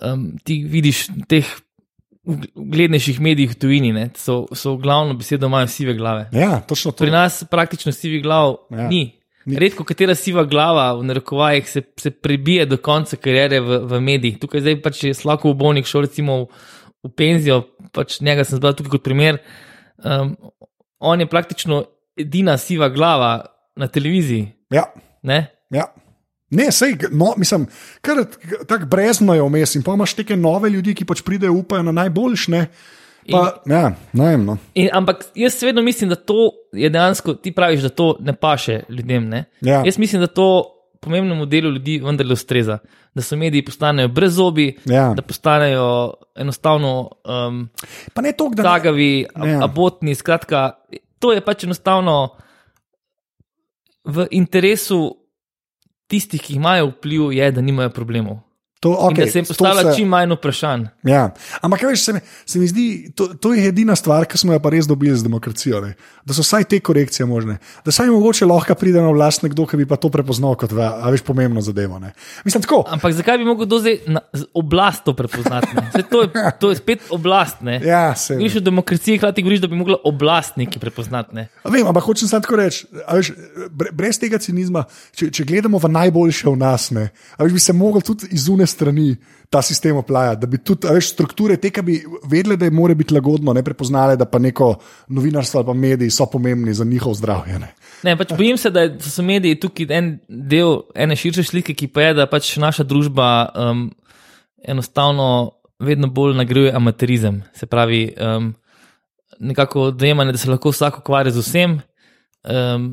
[0.00, 1.48] um, ti vidiš teh
[2.54, 6.28] uglednejših medijih v tujini, ne, so, so glavno besedo imajo sive glave.
[6.32, 7.04] Ja, točno to.
[7.04, 8.88] Pri nas praktično sivih glav Ja.
[8.88, 9.16] ni.
[9.44, 9.56] Ni.
[9.56, 14.36] Redko katera siva glava v narekovajih se, se prebije do konca karijere v, v medijih.
[14.38, 16.48] Tukaj zdaj pač je slako v bolnik šel recimo v,
[17.08, 17.62] v penzijo,
[17.96, 19.40] pač njega sem zbral tukaj kot primer.
[20.04, 20.34] Um,
[21.00, 21.84] on je praktično
[22.16, 24.52] edina siva glava na televiziji.
[24.70, 24.84] Ja,
[25.22, 25.46] Ne?
[25.70, 25.84] ja.
[26.50, 27.66] Ne, sej, no, mislim,
[28.02, 28.24] kar
[28.68, 31.92] tako brezno je vmes in pa imaš neke nove ljudi, ki pač pridejo, upajo na
[31.92, 32.64] najboljšne.
[33.30, 34.44] Pa, ja, ne vem.
[34.48, 34.56] No.
[34.74, 38.80] In, ampak jaz vedno mislim, da to je dejansko, ti praviš, da to ne paše
[38.88, 39.28] ljudem.
[39.28, 39.44] Ne?
[39.60, 39.82] Ja.
[39.86, 40.48] Jaz mislim, da to
[41.00, 42.78] pomembnemu delu ljudi vendarle ustreza.
[43.14, 45.12] Da so mediji postanejo brezobi, Ja.
[45.14, 45.86] da postanejo
[46.36, 47.68] enostavno um,
[48.14, 49.46] Pa ne toliko, da ne- tagavi, Ja.
[49.46, 49.64] ja.
[49.64, 50.14] abotni.
[50.14, 50.70] Skratka,
[51.18, 52.36] to je pač enostavno
[54.04, 55.16] v interesu
[56.06, 58.38] tistih, ki imajo vpliv, je, da nimajo problemov.
[58.80, 60.86] To, Okay, in da se jim postavlja se- čim manj vprašanj.
[61.04, 61.30] Ja.
[61.60, 64.52] Ampak, kaj veš, se mi, se mi zdi, to, to je edina stvar, ki smo
[64.52, 65.82] jo pa res dobili z demokracijo.
[65.82, 65.90] Ne?
[66.24, 67.56] Da so vsaj te korekcije možne.
[67.84, 70.80] Da saj mogoče lahko pride na oblast nekdo, ki bi pa to prepoznal kot ve-
[70.86, 71.98] a veš, pomembno zadevo.
[71.98, 72.14] Ne?
[72.40, 72.84] Mislim, tako.
[72.88, 74.20] Ampak zakaj bi do zdaj na,
[74.54, 75.68] oblast to prepoznati?
[75.92, 77.60] Saj To je, to je spet oblast.
[77.60, 77.80] Ne?
[77.84, 81.34] Ja, se Greš v demokraciji, hkrati govoriš, da bi mogla oblast nekaj prepoznati.
[81.34, 81.48] Ne?
[81.62, 83.32] A Vem, ampak hočem samo tako reči, veš,
[83.68, 87.72] bre- brez tega cinizma, če, če gledamo v najboljše v nas, ne, veš, bi se
[87.74, 89.16] mogli tudi iz une strani
[89.50, 91.96] ta sistem oplajati, da bi tudi veš, strukture te, ki bi
[92.30, 94.74] vedele, da je mora biti lagodno, ne prepoznale, da pa neko
[95.08, 97.58] novinarstvo ali pa mediji so pomembni za njihov zdravje.
[97.58, 97.72] Ne.
[98.06, 102.08] Ne, pač bojim se, da so mediji tukaj en del ene širše slike, ki pa
[102.08, 103.88] je, da pač naša družba um,
[104.62, 107.42] enostavno vedno bolj nagrajuje amaterizem.
[107.56, 108.52] Se pravi, um,
[109.40, 111.80] nekako dojemanje, da se lahko vsak ukvarja z vsem.
[112.44, 112.92] Um,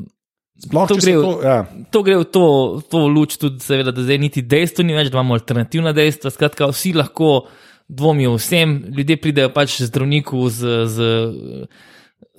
[0.58, 1.58] Sploh, To gre to, ja.
[1.94, 2.46] to gre v to,
[2.90, 6.32] to luč, tudi, seveda, da zdaj niti dejstvo ni več, da imamo alternativna dejstva.
[6.34, 7.46] Skratka, vsi lahko
[7.86, 10.96] dvomijo vsem, ljudje pridejo pač zdravniku z, z,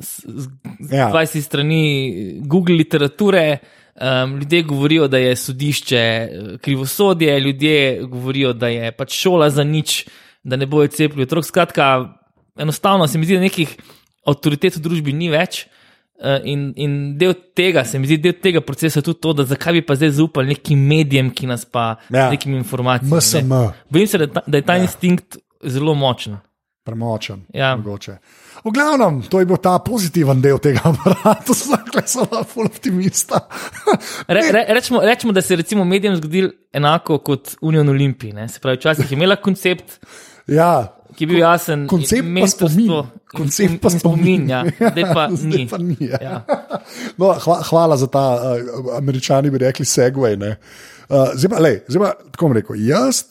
[0.03, 1.08] z, z Ja.
[1.15, 1.84] 20 strani
[2.43, 3.60] Google literature.
[3.99, 9.65] Um, ljudje govorijo, da je sodišče eh, krivosodje, ljudje govorijo, da je pač šola za
[9.67, 10.05] nič,
[10.43, 11.43] da ne bojo cepili otrok.
[11.43, 11.88] Skratka,
[12.55, 13.73] enostavno se mi zdi, da nekih
[14.23, 15.65] avtoritet v družbi ni več.
[15.65, 15.78] Uh,
[16.43, 19.73] in, in del tega, se mi zdi, del tega procesa je tudi to, da zakaj
[19.73, 22.19] bi pa zdaj zaupali nekim medijem, ki nas pa Ja.
[22.19, 22.29] ja.
[22.29, 23.17] nekim informacijam.
[23.17, 23.47] MSM.
[23.47, 23.69] Ne.
[23.89, 24.84] Bojim se, da, ta- da je ta ja.
[24.84, 26.38] instinkt zelo močen.
[26.84, 27.45] premočen.
[27.53, 27.75] Ja.
[27.75, 28.17] mogoče.
[28.63, 33.39] V glavnem, to je bil ta pozitiven del tega aparata, zakaj so bila full optimista.
[34.27, 38.34] Re, re, rečemo, rečemo, da se je medijem zgodil enako kot Union Olimpiji.
[38.34, 38.47] ne.
[38.47, 39.99] Se pravi, včasih je imela koncept,
[40.51, 40.73] ja,
[41.15, 41.88] ki je bil jasen.
[41.88, 42.91] koncept pa spomin.
[43.35, 44.45] Koncept pa in spomin.
[44.53, 44.62] ja.
[44.65, 45.65] Zdaj pa Zdaj ni.
[45.67, 46.19] pa ni ja.
[46.21, 46.38] Ja.
[47.17, 50.38] No, hva, hvala za ta, uh, američani bi rekli, segway.
[50.39, 50.55] ne.
[51.09, 53.25] Uh, zdaj pa, lej, zdaj pa, tako rekel, jaz.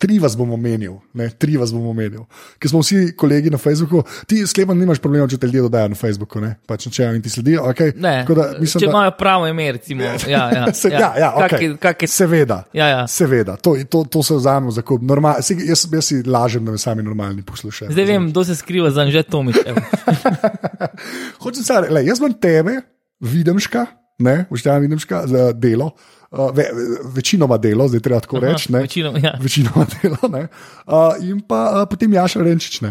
[0.00, 2.22] Tri vas bom omenil, ne, tri vas bom omenil,
[2.56, 4.00] ker smo vsi kolegi na Facebooku.
[4.26, 7.28] Ti, sklepam, nimaš problema, če te ljudje dodajo na Facebooku, ne, pač če in ti
[7.28, 7.66] sledijo.
[7.68, 7.92] Okay.
[8.00, 10.06] Ne, Tako da, mislim, če da, imajo pravo ime, recimo.
[10.24, 11.62] Ja, ja, Se, ja, ja, Kak okay.
[11.62, 12.62] je- kak je- Seveda.
[12.72, 13.02] Ja, ja.
[13.06, 15.02] Seveda, to, to, to se vzamemo za kup.
[15.02, 17.92] Normal, saj, jaz, jaz si lažem, da me sami normalni poslušajo.
[17.92, 19.56] Zdaj vem, kdo se skriva za Anže Tomič.
[21.42, 22.80] Hočem se reči, jaz imam tebe,
[23.20, 23.86] videmška,
[24.20, 25.90] ne, uštevam videmška za delo,
[26.30, 26.68] uh, ve,
[27.14, 28.72] večinoma delo, zdaj treba tako reči.
[28.72, 28.80] ne.
[28.80, 29.34] večinoma, ja.
[29.40, 30.46] Večinoma delo, ne.
[30.86, 32.80] Uh, in pa uh, potem Jaša Renčič.
[32.82, 32.90] Uh,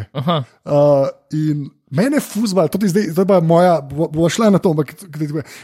[1.33, 4.93] in mene fuzbal, to je zdaj, zdaj pa moja, bo, bo šla na to, ampak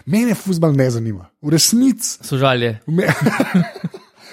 [0.06, 1.30] mene fuzbal ne zanima.
[1.41, 2.17] V resnici.
[2.23, 2.80] Sožalje.
[2.88, 3.08] Me...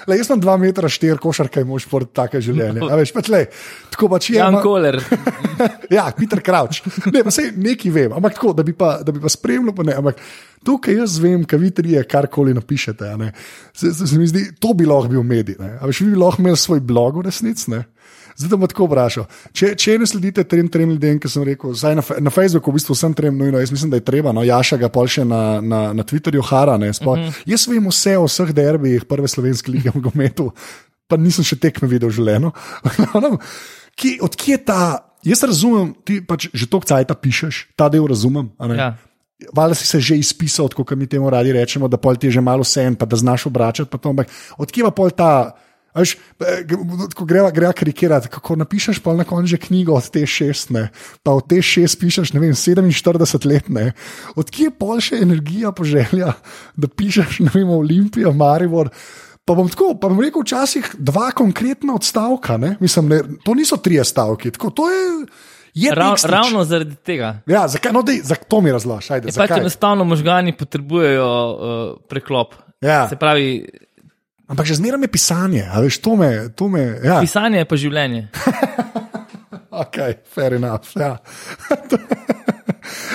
[0.07, 2.81] Le, jaz sem dva metra štir, košarka in mož šport, tako je življenje.
[2.89, 3.45] A Veš, pač, lej,
[3.93, 4.37] tako pač je.
[4.41, 4.99] Jan ma- Koler.
[5.95, 6.81] Ja, Peter Crouch.
[7.13, 9.85] Ne, pa sej nekaj vem, ampak tako, da bi pa, da bi pa spremljal, pa
[9.87, 9.93] ne.
[9.95, 10.17] Ampak
[10.65, 13.11] tukaj jaz vem, kaj vi trije karkoli napišete.
[13.71, 15.55] Se, se, se mi zdi, to bi lahko bil medij.
[15.79, 17.71] A veš, vi bi lahko imeli svoj blog v resnici.
[18.37, 19.27] Zato bom tako vprašal.
[19.53, 22.79] Če, če ne sledite trem, trem ljudem, ki sem rekel, zdaj na, na Facebooku, v
[22.79, 25.61] bistvu sem trem nujno, jaz mislim, da je treba, no, Jaša ga pol še na,
[25.61, 26.77] na, na Twitterju hara.
[26.81, 27.19] Ne, sploh.
[27.19, 27.43] uh -huh.
[27.45, 30.51] Jaz vem vse o vseh derbijih prve slovenske lige v gometu,
[31.07, 32.51] pa nisem še tekme videl v življenju.
[33.95, 35.09] Kje- Odkje je ta?
[35.23, 38.49] Jaz razumem, ti pač že toliko cajta pišeš, ta del razumem.
[38.75, 38.97] Ja.
[39.55, 42.41] Valjda si se že izpisal, kot mi temu radi rečemo, da pol ti je že
[42.41, 43.97] malo sen, pa da znaš obračati.
[44.03, 45.55] Ampak odkje pa pol ta.
[45.93, 46.63] A Veš, eh,
[47.15, 50.89] ko greva, greva karikirati, kako napišeš pa na koncu že knjigo od te šest, ne,
[51.23, 53.91] pa od te šest pišeš, ne vem, 47 let, ne.
[54.35, 56.33] Odkje je pol še energija, poželja,
[56.75, 58.89] da pišeš, ne vem, Olimpijo, Maribor.
[59.45, 62.77] Pa bom tako, pa bom rekel, včasih dva konkretna odstavka, ne?
[62.79, 65.01] Mislim, ne, to niso tri stavki, tako, to je.
[65.73, 67.41] je Rav, ravno zaradi tega.
[67.45, 72.55] Ja, zakaj, no, dej, za to mi razložiš, pač enostavno možgani potrebujejo uh, preklop.
[72.81, 73.09] Ja.
[73.09, 73.65] Se pravi,
[74.43, 76.49] Ampak že zmeraj je pisanje, veš, to me.
[76.51, 77.19] To me ja.
[77.19, 78.27] pisanje je pa življenje.
[79.83, 80.93] ok, fair enough.
[80.93, 81.17] Ja.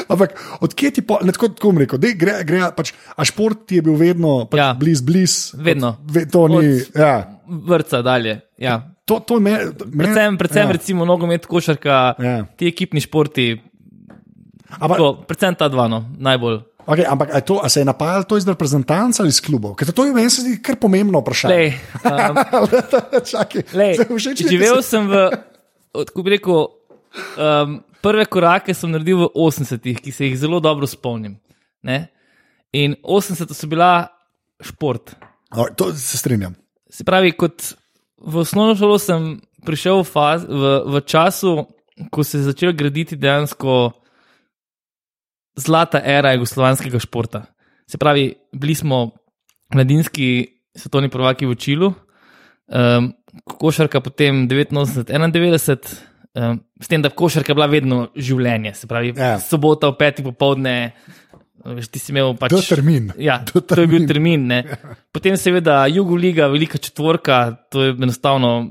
[0.08, 3.76] Ampak odkje ti, po, ne, tako, tako rekel, dej, gre, gre, pač, a šport ti
[3.76, 4.72] je bil vedno pač, Ja.
[4.72, 5.52] bliz, bliz.
[5.52, 5.94] Vedno.
[5.94, 6.80] Od, ve, to ni.
[6.80, 7.38] Od- Ja.
[7.44, 8.40] Vrca dalje.
[8.56, 8.88] Ja.
[9.04, 10.72] To, to me, me, Predvsem, predvsem ja.
[10.72, 12.44] recimo nogomet, košarka, Ja.
[12.56, 13.60] ti ekipni športi,
[14.70, 16.67] Ampak, tako, predvsem ta dva, no, najbolj.
[16.88, 19.76] Okay, ampak a, to, a se je napajalo to iz reprezentanca ali iz klubov?
[19.76, 21.54] Ker to je meni se zdi kar pomembno vprašanje.
[21.54, 21.68] Lej,
[22.08, 22.34] um,
[23.30, 25.28] Čakaj, lej, všeč živel sem v,
[25.92, 26.64] kako bi rekel,
[27.36, 31.36] um, prve korake sem naredil v 80-ih, ki se jih zelo dobro spomnim.
[31.84, 32.08] Ne?
[32.72, 34.08] In 80 so bila
[34.60, 35.14] šport.
[35.56, 36.56] O, To se strinjam.
[36.90, 37.74] Se pravi, kot
[38.18, 41.68] v osnovno šolo sem prišel v, faz, v, v času,
[42.10, 43.92] ko se je začel graditi dejansko
[45.58, 47.44] zlata era jugoslovanskega športa.
[47.84, 49.10] Se pravi, bili smo
[49.68, 53.10] mladinski svetovni prvaki v Čilu, um,
[53.50, 55.96] košarka potem 89-91,
[56.34, 58.74] um, s tem, da košarka je bila vedno življenje.
[58.74, 59.38] Se pravi, Ja.
[59.40, 60.92] sobota v petih popovdne.
[61.58, 62.52] Veš, ti si imel pač.
[62.52, 63.10] Je termin.
[63.18, 64.06] Ja, To je to je bil termin.
[64.06, 64.46] termin.
[64.46, 64.60] Ne.
[65.12, 68.70] Potem, seveda, Jugoliga, velika četvorka, to je enostavno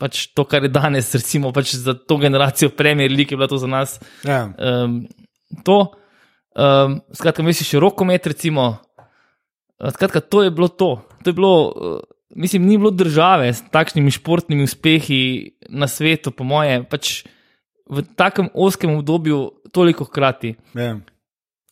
[0.00, 3.58] pač to, kar je danes, recimo, pač za to generacijo Premier League, je bilo to
[3.58, 4.00] za nas.
[4.24, 4.48] Ja.
[4.56, 5.04] Um,
[5.62, 5.92] to,
[6.54, 8.78] um, skratka, misliš, rokomet, recimo.
[9.78, 11.02] Uh, Skratka, to je bilo to.
[11.24, 12.00] to je bilo, uh,
[12.36, 17.24] mislim, ni bilo države s takšnimi športnimi uspehi na svetu, po moje, pač
[17.90, 20.54] v takem oskem obdobju toliko hkrati.
[20.74, 20.98] Ja.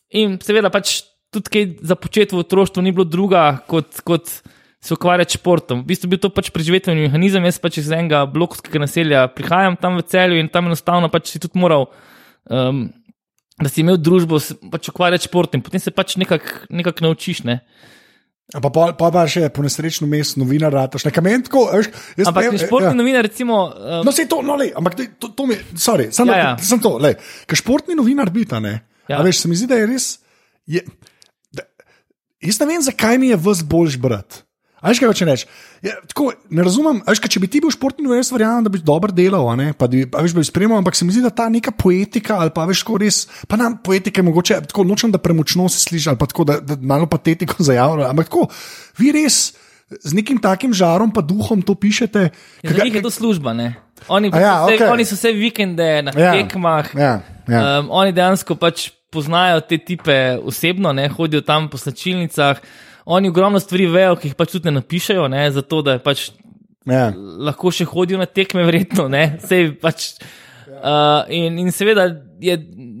[0.09, 1.03] In seveda, pač
[1.33, 4.41] tudi kaj za početi v otroštvu ni bilo druga, kot, kot
[4.81, 5.83] se ukvarjati s športom.
[5.83, 7.45] V bistvu je bil to pač preživetveni mehanizem.
[7.45, 11.41] Jaz pač iz enega blokovskega naselja prihajam tam v celju in tam enostavno pač si
[11.41, 11.89] tudi moral.
[12.49, 12.89] Um,
[13.59, 17.43] Da si imel družbo, se pač ukvarjati s športom, potem se pač nekako nekak naučiš.
[17.43, 17.59] Ne?
[18.49, 21.05] A Pa, pa, pa, še po nesrečnem mestu novinar, rataš.
[21.05, 22.97] Veš, jaz Ampak prej- športni ja.
[22.97, 26.33] novinar, recimo, um, No, sej to, no, lej, ampak dej, to, to mi, sorry, samo
[26.33, 26.51] Ja, ja.
[26.57, 27.13] sem to, lej,
[27.45, 28.81] ker športni novinar biti, ne.
[29.05, 29.19] Ja.
[29.19, 29.21] Ja.
[29.21, 30.07] Veš, se mi zdi, da je res.
[30.65, 30.81] Je,
[31.53, 31.61] da,
[32.41, 34.41] jaz ne vem, zakaj mi je vas boljš brat.
[34.79, 35.45] A veš, kaj hoče reči?
[35.81, 38.63] Ja, tako, ne razumem, a veš, kaj, če bi ti bil športni novinar, jaz verjamem,
[38.63, 41.21] da bi dobro delal, ne, pa bi, a veš, bi spremljal, ampak se mi zdi,
[41.21, 44.83] da ta neka poetika ali pa veš, tako res, pa nam poetika je mogoče, tako
[44.83, 48.47] nočem, da premočno se sliši ali pa tako, da, da malo patetiko zajavlja, ampak tako,
[48.97, 49.41] vi res
[49.89, 52.29] z nekim takim žarom pa duhom to pišete.
[52.61, 53.53] za Kaj- njih je to služba.
[53.53, 53.73] Ne?
[54.07, 54.87] Oni, ja, vse, okej.
[54.87, 56.93] oni so vse vikende na Ja, tekmah.
[56.93, 57.79] ja, ja.
[57.79, 61.09] Um, oni dejansko pač poznajo te tipe osebno, ne?
[61.09, 62.61] hodijo tam po slačilnicah.
[63.05, 65.45] Oni ogromno stvari vejo, ki jih pač tudi ne napišejo, ne?
[65.51, 66.29] zato da pač
[66.89, 67.09] Ja.
[67.13, 69.07] lahko še hodijo na tekme, verjetno.
[69.11, 69.37] Ne?
[69.45, 70.13] Sej pač,
[70.79, 72.07] uh, in, in seveda
[72.41, 72.55] je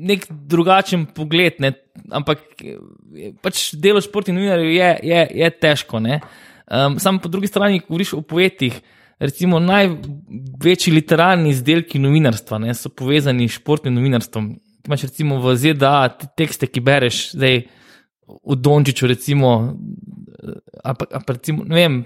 [0.09, 1.73] nek drugačen pogled, ne?
[2.15, 6.01] ampak eh, pač delo športnih novinarjev je, je, je težko.
[6.03, 6.21] Ne?
[6.69, 8.77] Um, Sam po drugi strani govoriš o poetih.
[9.19, 14.53] Recimo največji literarni izdelki novinarstva ne, so povezani s športnim novinarstvom.
[14.87, 17.65] Imaš recimo v ZDA te tekste, ki bereš, zdaj
[18.29, 19.73] v Dončiću, recimo,
[20.83, 22.03] ali pa, ali pa recimo, ne vem,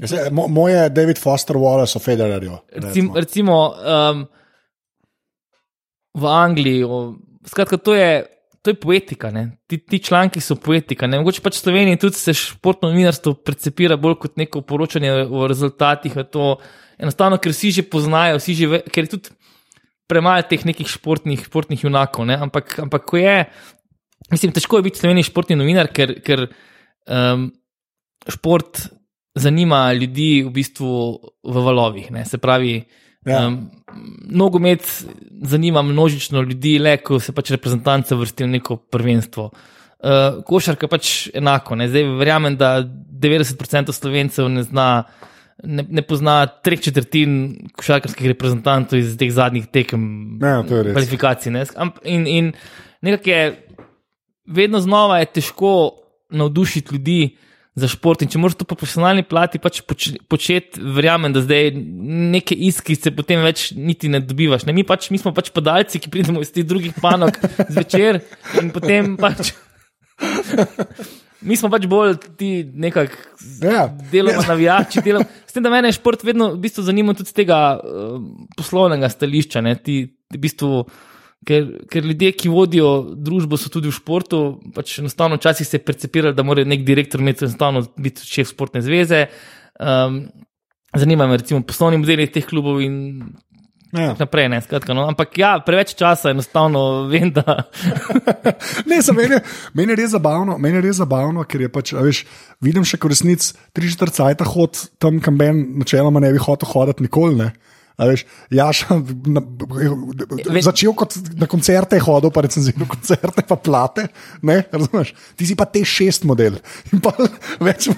[0.00, 2.58] Jaz, mo, moj je David Foster Wallace o Federerju.
[2.72, 4.26] recimo, recimo um,
[6.14, 6.84] v Angliji.
[6.84, 7.14] O,
[7.46, 8.26] skratka, to je,
[8.62, 9.30] to je poetika.
[9.30, 9.58] ne.
[9.66, 11.06] Ti, ti članki so poetika.
[11.06, 11.20] Ne?
[11.20, 16.16] Mogoče pač v Sloveniji tudi se športno novinarstvo percepira bolj kot neko poročanje o rezultatih.
[16.16, 16.56] a To,
[16.98, 19.36] enostavno, ker vsi že poznajo, vsi že ve, ker je tudi
[20.08, 22.26] premalo teh nekih športnih, športnih junakov.
[22.28, 22.36] Ne?
[22.36, 23.44] Ampak, ampak ko je,
[24.32, 26.46] mislim, težko je biti v Sloveniji športni novinar, ker, ker
[27.06, 27.50] um,
[28.30, 28.86] šport
[29.38, 30.90] zanima ljudi v bistvu
[31.44, 32.10] v valovih.
[32.12, 32.24] Ne?
[32.28, 32.82] Se pravi,
[33.22, 33.44] Ja.
[33.46, 33.68] um,
[34.34, 34.82] nogomet
[35.46, 39.44] zanima množično ljudi, le ko se pač reprezentance vrstijo v neko prvenstvo.
[40.02, 41.76] Uh, košarka pač enako.
[41.78, 41.86] Ne?
[41.88, 44.88] Zdaj verjamem, da 90% slovencev ne zna.
[45.62, 51.52] Ne, ne pozna treh četrtin košarkarskih reprezentantov iz teh zadnjih tekem, Ja, kvalifikacij.
[51.54, 51.62] Ne?
[52.02, 52.48] In, in
[53.04, 53.44] nekako je,
[54.46, 55.72] vedno znova je težko
[56.30, 57.36] navdušiti ljudi
[57.74, 58.22] za šport.
[58.22, 61.70] In če moraš to po profesionalni plati pač poč, početi, verjamem, da zdaj
[62.34, 64.66] neke iskrice potem več niti ne dobivaš.
[64.68, 64.76] Ne?
[64.76, 67.38] Mi, pač, mi smo pač padalci, ki pridemo iz teh drugih panog
[67.70, 68.20] zvečer
[68.60, 69.54] in potem pač.
[71.42, 73.16] Mi smo pač bolj ti nekako
[73.66, 73.88] Ja.
[74.12, 75.02] delamo navijači.
[75.02, 75.24] Delam.
[75.46, 78.20] S tem, da mene šport vedno v bistvu zanima tudi z tega uh,
[78.54, 79.60] poslovnega stališča.
[79.64, 80.84] Ne, ti, v bistvu,
[81.46, 84.42] ker, ker ljudje, ki vodijo družbo, so tudi v športu.
[84.76, 88.82] Pač enostavno včasih se je percepiralo, da mora nek direktor imeti enostavno biti šef športne
[88.84, 89.26] zveze.
[89.80, 90.24] Um,
[90.94, 92.98] zanima me recimo poslovni modeli teh klubov in
[93.92, 94.14] Ja.
[94.18, 94.48] naprej.
[94.48, 95.04] Ne, skratka, no.
[95.04, 97.68] Ampak ja, preveč časa enostavno vem, da.
[98.88, 99.36] Ne, za meni,
[99.76, 102.22] meni je res zabavno, meni je res zabavno, ker je pač, veš,
[102.64, 106.72] vidim še, ko resnic tri četrt cajta hod tam, kam ben načeloma ne bi hotel
[106.72, 107.36] hoditi nikoli.
[107.36, 107.50] Ne.
[108.08, 108.98] Veš, Jaša,
[109.30, 109.42] na,
[110.64, 114.08] začel kot na koncerte, hodil, pa recenziral koncerte, pa plate.
[114.42, 115.14] Ne, razumeš?
[115.38, 116.58] Ti si pa te šest model.
[116.92, 117.14] In pa
[117.62, 117.90] več,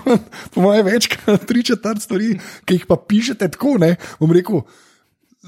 [0.55, 2.35] po mojem, več kot tri četrt stvari,
[2.67, 4.65] ki jih pa pišete tako, ne, bom rekel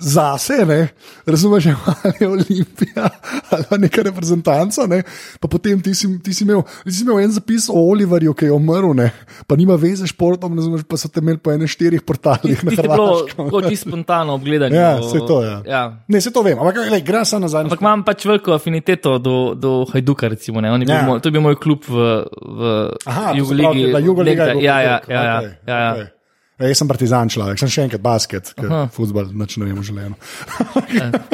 [0.00, 0.88] zase, ne,
[1.26, 1.66] razumeš,
[2.04, 3.08] ali je Olimpija
[3.50, 4.86] ali neka reprezentanca.
[4.86, 5.02] Ne,
[5.40, 8.50] pa potem ti si, ti, si imel, ti si imel en zapis o Oliverju, ki
[8.50, 9.10] je umrl, ne,
[9.46, 12.60] pa nima veze s športom, razumeš, pa so te imeli po enem štirih portalih.
[12.60, 14.76] Ti si bilo kot ti spontano obgledanje.
[14.76, 15.50] Ja, se to je.
[15.50, 15.62] Ja.
[15.66, 15.82] Ja.
[16.08, 17.66] Ne, se to vem, ampak le, gre samo nazaj.
[17.68, 20.60] Ampak imam pač veliko afiniteto do, do Hajduka, recimo.
[20.60, 20.76] Ja.
[20.76, 25.22] Bil moj, to je bil moj klub v, v pravi, da Jugoliga Ja, ja, ja.
[25.22, 25.92] ja, okej, ja, ja.
[25.92, 26.15] okej.
[26.56, 29.84] Ja, jaz sem partizan človek, sem še enkrat basket, ker futbol noč ne vem v
[29.84, 30.14] življenju.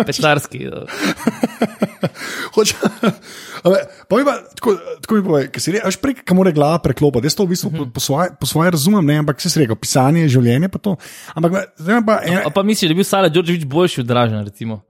[0.08, 0.64] Pečlarski.
[2.52, 2.90] Hoče-
[4.10, 7.30] Povej pa, tako, tako mi povej, ker si rekel, prej, kam mora glava preklopiti.
[7.30, 10.26] Jaz to v bistvu po, po, svoje, po svoje razumem, ne, ampak si rekel, pisanje,
[10.26, 10.96] življenje pa to.
[11.38, 12.18] Ampak zdaj pa.
[12.26, 14.82] En, A pa misliš, da je bil Sala Đorđević boljši od Dražena, recimo,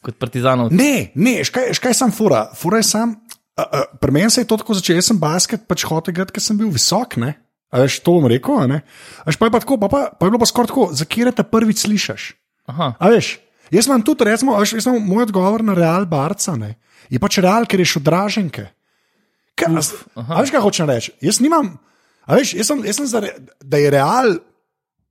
[0.00, 0.70] kot Partizanov?
[0.70, 2.46] ne, ne, škaj, škaj sem fura.
[2.54, 3.18] Fura je sam.
[3.58, 6.32] Uh, uh, Pri meni se je to tako začelo, jaz sem basket pač hotel igrati,
[6.32, 7.18] ker sem bil visok.
[7.18, 7.34] Ne?
[7.70, 8.66] A veš, to bom rekel.
[8.66, 8.82] ne?
[9.22, 11.04] A veš, pa je pa tako, pa, pa, pa je bilo pa skoraj tako, za
[11.06, 12.22] kje te prvič slišiš.
[12.66, 12.94] Aha.
[12.98, 13.38] A veš,
[13.70, 16.56] jaz imam tudi, recimo, a veš, jaz imam moj odgovor na real barca.
[16.58, 16.74] Ne?
[17.10, 18.66] Je pač real, ker je šel draženke.
[19.54, 19.82] Kaj, a,
[20.24, 21.14] a veš, kaj hočem reči?
[21.22, 21.78] Jaz nimam,
[22.26, 24.38] a veš, jaz sem, jaz sem za, re- da je real.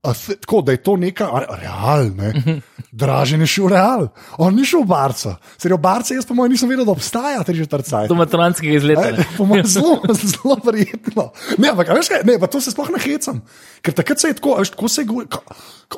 [0.01, 2.61] Th- tako, da je to neka a- real, ne.
[2.91, 5.35] Dražen je šel real, on ni šel v barca.
[5.57, 8.07] Ser je v barca, jaz pa moj nisem vedel, da obstaja tri četrtcaj.
[8.07, 9.11] Do maturanskega izleta.
[9.37, 11.29] mojem, zelo, zelo verjetno.
[11.57, 13.43] Ne, ampak, veš kaj, ne, pa to se sploh ne hecam.
[13.83, 15.07] Ker takrat se je tako, veš, tako se je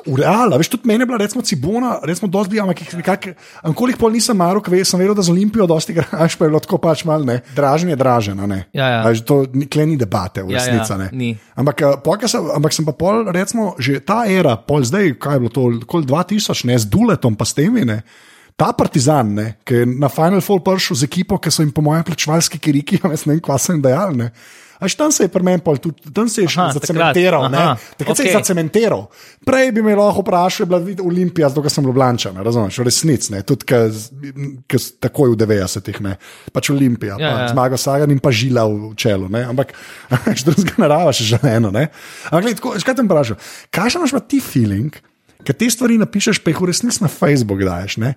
[0.02, 3.34] v realu, a veš, tudi meni je bila, recimo, cibona, recimo, dosti, ampak jih nekako,
[3.62, 6.60] ankolik pol nisem marok, ve, sem vedel, da z Olimpijo dosti igraš, pa je bilo
[6.60, 8.64] tako pač mal, ne, dražen je dražen, ne.
[8.72, 9.00] Ja, ja.
[9.04, 11.08] Veš, to nikle ni debate, v Ja, ja, resnici, ne.
[11.12, 11.30] ni.
[11.54, 15.42] Ampak, eh, sem, ampak sem pa pol, recimo, že ta era, pol zdaj, kaj je
[15.42, 18.02] bilo to, okoli 2000, ne, z Duletom, pa s temi, ne.
[18.54, 21.80] Ta partizan, ne, ki je na Final Four prišel z ekipo, ki so jim, po
[21.80, 24.16] mojem, plačevalski kiriki, jaz ne vem, kva so jim dejali.
[24.18, 24.28] ne.
[24.82, 27.44] Až tam se je pri meni, pol tudi tam se je še Aha, zacementiral.
[27.46, 29.04] takrat, aha, Takrat se je zacementiral.
[29.46, 33.30] Prej bi me lahko vprašal, je bila vid- Olimpija, ker sem Ljubljančan, razumeš, v resnici,
[33.30, 36.16] ne, tudi ki takoj v 90-ih, ne,
[36.50, 37.48] pač Olimpija, Ja, ja, ja.
[37.48, 39.70] zmaga Sagan in pa žila v čelu, ne, ampak
[40.34, 41.86] še drugega narava še že eno, ne.
[42.26, 43.38] Ampak, gled, tako, škaj te vprašam,
[43.70, 44.90] kakšen imaš pa ti feeling,
[45.42, 48.14] ker te stvari napišeš, pa jih v resnici na Facebook daješ, ne.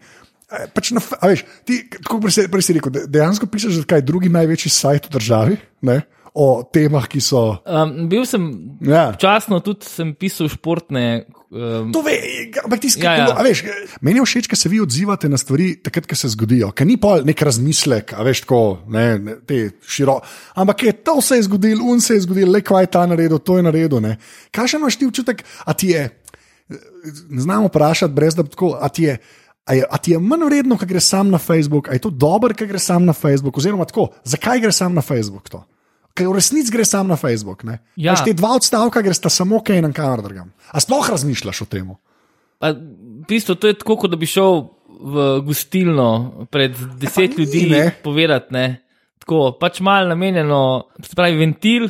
[0.72, 3.96] Pač na, a veš, ti, tako prej si- prej si rekel, de- dejansko pišeš, da
[3.96, 6.04] je drugi največji sajt v državi ne,
[6.34, 7.58] o temah, ki so.
[7.66, 8.44] Um, bil sem,
[8.80, 9.10] Ja.
[9.12, 11.26] včasno tudi sem pisal športne.
[11.50, 12.20] Um, To ve,
[12.60, 13.28] ampak ti Ja, ja.
[13.32, 13.74] Ja.
[14.02, 16.98] Meni je všeč, ker se vi odzivate na stvari, takrat, ko se zgodijo, ker ni
[16.98, 20.20] pol nek razmislek, a veš, tako, ne, ne, te širo.
[20.54, 23.56] Ampak je to se je zgodilo, un se je zgodil, le kvaj ta naredil, to
[23.56, 24.00] je naredil.
[24.00, 24.18] ne.
[24.52, 26.10] Kakšen imaš ti občutek, a ti je,
[27.30, 29.18] ne znamo vprašati, brez da bi tako, a ti je.
[29.66, 32.10] A, je, a ti je manj vredno, ko greš sam na Facebook, a je to
[32.10, 35.50] dobro, ko greš sam na Facebook, oziroma tako, zakaj greš sam na Facebook?
[35.50, 35.64] To?
[36.14, 37.64] Ker v resnici greš sam na Facebook.
[37.66, 37.80] Ne?
[37.96, 38.14] Ja.
[38.14, 40.54] Veš, te dva odstavka greš ta samo kaj in kamor drugam.
[40.72, 41.90] A sploh razmišljaš o tem?
[42.62, 42.72] V
[43.28, 44.68] bistvu, to je tako, kot da bi šel
[45.02, 47.90] v gostilno pred deset ni, ljudi ne.
[48.04, 48.54] povedati.
[48.54, 48.86] Ne?
[49.20, 51.90] Tako, pač malo namenjeno, se pravi, ventil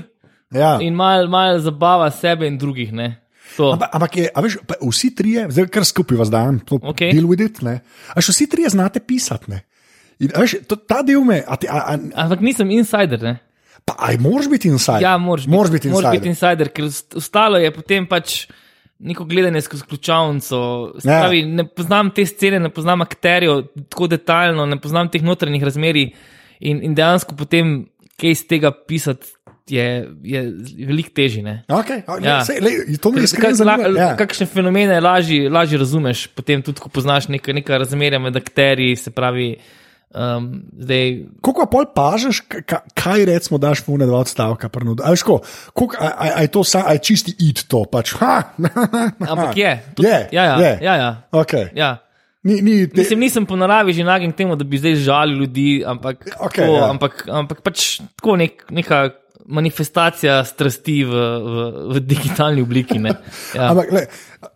[0.56, 0.78] Ja.
[0.82, 2.94] in malo mal zabava sebe in drugih.
[2.94, 3.20] Ne?
[3.58, 3.72] To.
[3.74, 7.14] Ampak, ampak je, veš, vsi trije, zdaj kar skupaj vas dajem, to Okej.
[7.16, 7.62] deal with it.
[7.64, 7.80] Ne?
[8.12, 9.52] A še vsi trije znate pisati.
[9.52, 9.62] Ne?
[10.20, 13.22] In, veš, to, ta del me, a ti, a, a, Ampak nisem insider.
[13.24, 13.36] Ne?
[13.86, 15.04] pa, aj moraš biti inside.
[15.06, 16.18] Ja, moraš biti moraš inside.
[16.18, 18.48] biti insider, ker ost- ostalo je potem pač.
[18.96, 20.58] Neko gledanje skozi ključavnico.
[21.04, 21.28] Se Ja.
[21.46, 26.14] Ne poznam te scene, ne poznam akterjev tako detaljno, ne poznam teh notranjih razmerij
[26.60, 29.28] in, in dejansko potem kaj iz tega pisati
[29.68, 29.86] je,
[30.24, 30.40] je
[30.80, 31.42] veliko težje.
[31.68, 32.46] Okay, a, Ja.
[32.46, 34.14] sej, lej, to me Ker iskreno kak- Ja.
[34.16, 39.10] Kakšne fenomene lažje, lažje razumeš, potem tudi, ko poznaš neka, neka razmerja med akterji, se
[39.10, 39.58] pravi,
[40.12, 41.26] um, zdaj.
[41.42, 41.86] Koliko pa pol
[42.62, 44.70] ka- kaj recimo daš v ne dva odstavka?
[44.70, 45.02] prnud?
[45.02, 45.42] A, veš, ko,
[45.74, 47.86] koliko, a, a, a je to sa, je čisti id to?
[47.86, 48.54] Pač, ha,
[49.20, 49.72] Ampak je.
[49.96, 50.74] Tudi, Je, ja, ja, je.
[50.82, 51.74] ja, ja, okay.
[51.74, 51.98] ja.
[52.44, 55.42] Ni, ni, te, Mislim, nisem po naravi že nagen k temu, da bi zdaj žalil
[55.42, 56.86] ljudi, ampak, Okej, tako, ja.
[56.86, 59.10] ampak, ampak pač tako nek, neka
[59.48, 63.00] manifestacija strasti v, v, v digitalni obliki.
[63.00, 63.14] ne.
[63.56, 63.70] Ja.
[63.72, 64.02] Ampak, le,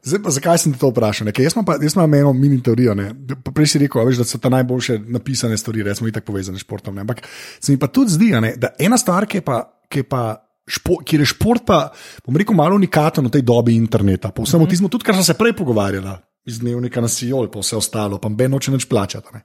[0.03, 1.29] zdaj, pa zakaj sem te to vprašal?
[1.29, 1.31] ne?
[1.31, 2.95] Ker Jaz imam, pa, jaz imam eno mini teorijo.
[2.95, 3.11] ne.
[3.53, 6.95] Prej si rekel, veš, da so ta najboljše napisane stvari, recimo, tako povezane s športom.
[6.95, 7.01] Ne?
[7.01, 7.23] Ampak
[7.59, 9.63] se mi pa tudi zdi, a ne, da ena stvar, ki je pa.
[9.89, 11.89] Ki je pa Špo, kjer je šport, pa
[12.27, 14.69] bom rekel, malo unikaten v tej dobi interneta, pa vsem mm -hmm.
[14.69, 16.11] tistemu, tudi kar smo se prej pogovarjali,
[16.45, 19.27] iz dnevnika na Sijol, pa vse ostalo, pa Ben noče več plačati.
[19.33, 19.41] ne.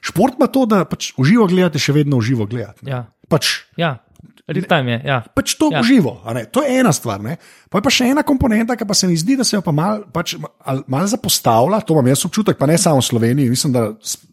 [0.00, 2.82] Šport ima to, da pač uživo gledate, še vedno uživo gledate.
[2.82, 3.06] Ja.
[3.28, 4.05] Pač, Ja.
[4.46, 4.98] Real-time je.
[5.04, 5.24] Ja.
[5.26, 5.82] pač to Ja.
[5.82, 6.22] živo.
[6.24, 6.44] a ne.
[6.46, 7.18] To je ena stvar.
[7.18, 7.36] Ne.
[7.68, 9.72] Pa je pa še ena komponenta, ki pa se mi zdi, da se jo pa
[9.72, 11.80] malo pač, ali malo zapostavlja.
[11.80, 13.90] To imam jaz občutek, pa ne samo v Sloveniji, mislim, da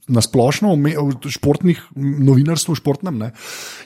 [0.07, 3.18] na splošno v me- v športnih novinarstvu, športnem.
[3.18, 3.32] Ne.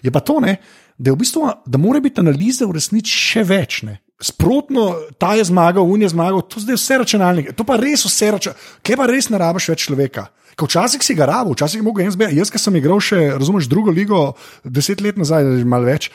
[0.04, 0.58] Je pa to, ne,
[0.98, 3.84] da, v bistvu, da mora biti analize v resnici še več.
[3.84, 4.02] Ne.
[4.18, 7.54] Sprotno, ta je zmagal, un je zmagal, to zdaj vse računalnike.
[7.54, 10.28] To pa res vse računalnike, kaj pa res ne rabiš več človeka.
[10.58, 12.34] Včasih si ga rabo, včasih je mogel zbirati.
[12.34, 14.34] Jaz, ki sem igral še, razumeš, drugo ligo,
[14.66, 16.08] deset let nazaj, malo več,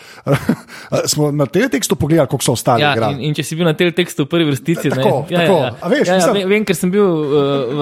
[1.15, 2.83] smo na tem tekstu pogledali, koliko so ostali.
[2.83, 3.23] Ja, igrali.
[3.23, 5.59] in, in če si bil na tem tekstu v prvi vrstici, ne, Tako, ja, tako.
[5.61, 5.77] ja, ja.
[5.79, 7.31] A veš, ja, ja, mislim- vem, vem, ker sem bil uh,
[7.71, 7.81] v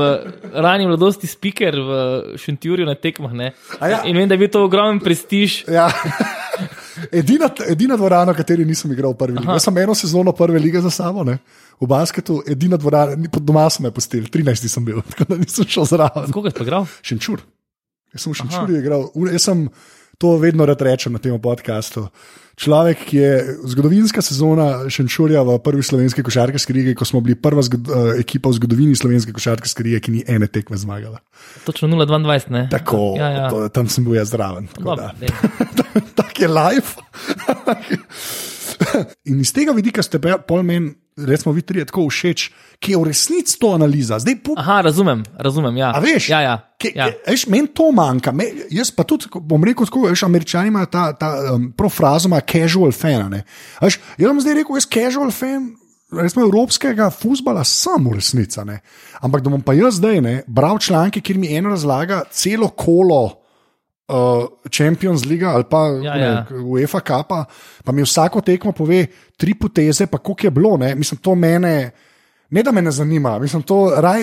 [0.61, 1.90] rani mladosti speaker v
[2.36, 3.32] Šentjurju na tekmah.
[3.32, 3.48] Ne,
[3.80, 3.98] A ja.
[4.04, 5.64] In vem, da je bil to ogromen prestiž.
[5.64, 5.88] Ja.
[7.12, 9.49] Edina, edina dvorana, v kateri nisem igral prvi ligi.
[9.49, 11.38] Jaz sem eno sezono prve lige za sabo, ne?
[11.80, 15.38] v basketu, edina dvorana, ni- pod doma sem jo pustil, 13 sem bil, tako da
[15.41, 16.32] nisem šel zraven.
[16.34, 16.84] Koga si pa igral?
[17.01, 17.41] Šenčur.
[18.12, 19.62] Jaz sem v Šenčurju igral, jaz sem
[20.20, 22.12] to vedno rad rečem na tem podkastu.
[22.60, 23.32] Človek, ki je
[23.72, 28.58] zgodovinska sezona Šenčurja v prvi slovenski košarkarski lige, ko smo bili prva uh, ekipa v
[28.60, 31.24] zgodovini slovenske košarkarske lige, ki ni ene tekme zmagala.
[31.64, 32.52] Točno 0-22.
[32.52, 32.68] Ne?
[32.68, 33.48] Tako, ja, ja.
[33.48, 34.68] to, tam sem bil jaz zraven.
[34.68, 35.16] tako Dobro, da.
[35.16, 35.32] dej.
[36.20, 37.00] tak je life.
[39.31, 42.47] In iz tega vidika ste pol meni, recimo, vi trije tako všeč,
[42.81, 44.18] ki je v resnici to analiza.
[44.22, 45.76] Zdaj, po, Aha, razumem, razumem.
[45.76, 45.93] Ja.
[45.95, 46.55] a veš, Ja, ja.
[46.81, 47.11] Ke, ja.
[47.28, 48.33] veš, meni to manjka.
[48.33, 52.31] Me, jaz pa tudi, bom rekel, tako, veš, američani imajo ta, ta um, prav frazo,
[52.31, 53.41] ima casual fan.
[53.83, 55.70] Veš, jaz bom zdaj rekel, jaz casual fan.
[56.11, 58.59] Resmo evropskega futbola sem v resnici,
[59.22, 63.39] ampak da bom pa jaz zdaj ne, bral članke, kjer mi eno razlaga celo kolo
[64.11, 66.46] uh, Champions League ali pa Ja, ne, ja.
[66.64, 67.28] UEFA Cup,
[67.84, 69.06] pa mi vsako tekmo pove
[69.36, 70.76] tri poteze, pa koliko je bilo.
[70.76, 70.94] Ne?
[70.94, 71.90] Mislim, to mene,
[72.50, 74.20] ne da me ne zanima, mislim, to raj,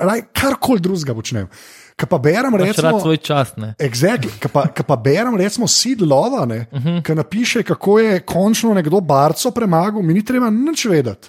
[0.00, 1.48] raj karkoli drugega počnem.
[1.96, 3.00] Kaj pa berem, Pač recimo.
[3.00, 3.56] svoj čas.
[3.56, 3.74] Ne.
[3.78, 4.30] Exactly.
[4.38, 6.88] Kaj pa, kaj pa berem, recimo, Sid Lova, uh Mhm.
[6.88, 7.02] -huh.
[7.02, 11.28] ki napiše, kako je končno nekdo barco premagal, mi ni treba nič vedeti.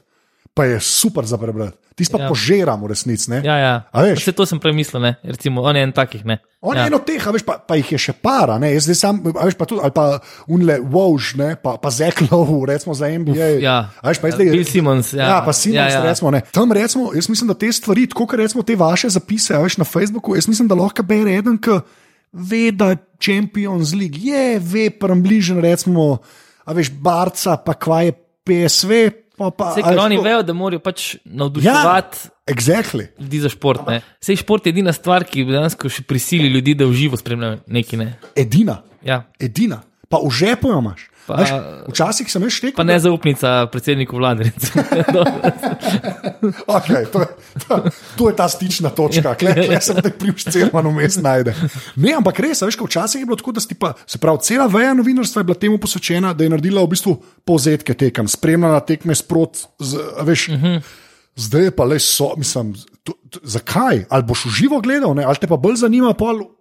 [0.54, 1.78] Pa je super za prebrati.
[1.95, 2.28] Ti pa Ja.
[2.28, 2.88] ja.
[2.88, 3.32] resnici.
[3.32, 3.41] ne.
[3.43, 3.76] Ja, ja.
[4.16, 5.16] Vse to sem premislil, ne.
[5.24, 6.26] recimo, on je en takih.
[6.26, 6.39] Ne.
[6.62, 6.82] On ja.
[6.84, 9.56] je eno teh, veš, pa, pa jih je še para, ne, jaz zdaj sam, veš,
[9.56, 13.64] pa tudi, ali pa unle Woj, ne, pa, pa Zeklov, recimo za NBA.
[13.64, 13.89] ja.
[14.02, 14.52] A veš, pa je zdaj.
[14.52, 15.26] Bill Simmons, ja.
[15.28, 16.04] Ja, pa Simons, Ja, ja, ja.
[16.04, 16.10] ja.
[16.12, 16.41] recimo, ne.
[16.52, 19.88] Tam recimo, jaz mislim, da te stvari, tako kot recimo te vaše zapise, veš, na
[19.88, 21.80] Facebooku, jaz mislim, da lahko bere eden, ki
[22.34, 26.20] ve, da je Champions League, je, ve, prembližen, recimo,
[26.66, 28.14] a veš, Barca, pa kva je
[28.47, 28.91] PSV,
[29.42, 29.72] pa pa.
[29.72, 32.18] Vse, ker oni tako- vejo, da morajo pač navduševati.
[32.24, 33.08] Ja, exactly.
[33.20, 33.88] Ljudi za šport.
[33.88, 34.02] Ne.
[34.20, 37.98] Sej šport je edina stvar, ki dejansko še prisili ljudi, da v živo spremljajo nekaj.
[37.98, 38.10] Ne.
[38.36, 39.24] Edina, Ja.
[39.39, 39.82] edina.
[40.10, 41.08] Pa v žepu jo imaš.
[41.28, 41.51] Pa- Veš,
[41.91, 42.78] včasih sem jaz štekel.
[42.78, 44.49] Pa ne zaupnica predsedniku vlade.
[46.65, 47.28] Okay, to, je,
[47.67, 47.76] to,
[48.17, 51.53] to je ta stična točka, kle, kle se te pljuč celman vmes najde.
[52.01, 54.41] Ne, ampak res, a veš, ko včasih je bilo tako, da si pa, se pravi,
[54.47, 57.13] cela veja novinarstva je bila temu posvečena, da je naredila v bistvu
[57.45, 60.49] povzetke tekem, spremljala tekme sprot, z, a veš.
[60.49, 60.82] Uh -huh.
[61.36, 64.05] Zdaj je pa le so, mislim, to, to, zakaj?
[64.09, 65.24] Ali boš v živo gledal, ne?
[65.24, 66.13] ali te pa bolj zanima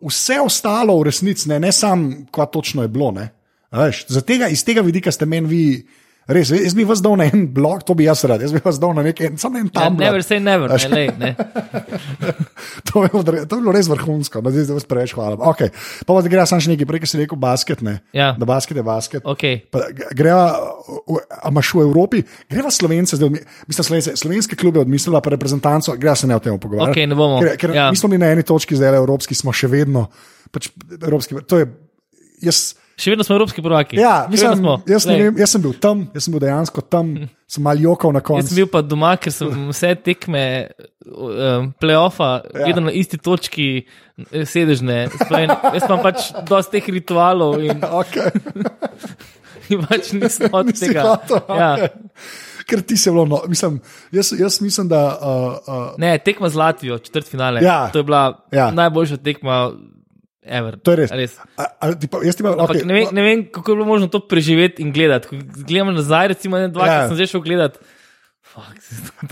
[0.07, 3.11] vse ostalo v resnici, ne, ne samo, kva točno je bilo.
[3.11, 3.40] ne?
[3.71, 5.65] Veš, tega, iz tega vidika ste meni vi.
[6.31, 8.77] Res, jaz bi vas dal na en blog, to bi jaz rad, jaz bi vas
[8.79, 9.97] dal na nekaj, samo na en Ja, tam.
[9.99, 10.71] never say never.
[10.71, 11.31] Ne, lej, ne.
[12.91, 15.35] To, je bilo to je bilo res vrhunsko, no, zdaj vas preveč hvala.
[15.51, 15.73] Okay.
[16.07, 17.97] Pa pa gre samo še nekaj, prej si rekel basket, ne?
[18.15, 18.31] Ja.
[18.39, 19.27] Da basket je basket.
[19.27, 19.63] Okay.
[19.71, 20.55] Pa Greva,
[21.43, 26.15] a imaš v Evropi, greva Slovence, zdaj, mislim, Slovence, slovenske klube odmislila, pa reprezentanco, greva
[26.15, 26.95] se ne o tem pogovarjati.
[26.95, 27.41] Okej, ne bomo.
[27.43, 27.91] Ker, ker Ja.
[27.91, 28.09] ja.
[28.13, 30.07] mi na eni točki, zdaj evropski, smo še vedno,
[30.55, 31.71] pač evropski, to je,
[32.45, 32.80] jaz.
[33.01, 33.97] Še vedno smo evropski prvaki.
[33.97, 34.73] Ja, vedno mislim, smo.
[34.87, 37.15] jaz, vem, jaz sem bil tam, jaz sem bil dejansko tam,
[37.53, 38.49] sem mal jokal na Jaz koncu.
[38.51, 40.43] sem bil pa doma, ker sem vse tekme
[41.07, 42.67] um, playoffa Ja.
[42.67, 45.09] videl na isti točki eh, sedežne.
[45.31, 48.29] En- Jaz imam pač dosti teh ritualov in, Okay.
[49.73, 51.09] in pač nisem od Nisi tega.
[51.15, 51.73] hotel, Ja.
[51.75, 51.89] okej.
[52.67, 53.81] Ker ti se bilo, no, mislim,
[54.13, 55.01] jaz, jaz mislim, da.
[55.17, 55.27] Uh,
[55.65, 57.63] uh, Ne, tekma z Latvijo, četrt finale.
[57.63, 57.89] Ja.
[57.89, 58.69] To je bila Ja.
[58.71, 59.73] najboljša tekma.
[60.51, 60.77] Ever.
[60.83, 61.15] to je res.
[61.15, 61.37] res.
[61.55, 64.11] A, a, ti pa, ti pa, okay, ne, vem, ne vem, kako je bilo možno
[64.11, 65.31] to preživeti in gledati.
[65.63, 66.95] Gledam nazaj, recimo, ne dva, Ja.
[66.95, 67.09] ja.
[67.09, 67.79] sem zdaj šel gledati.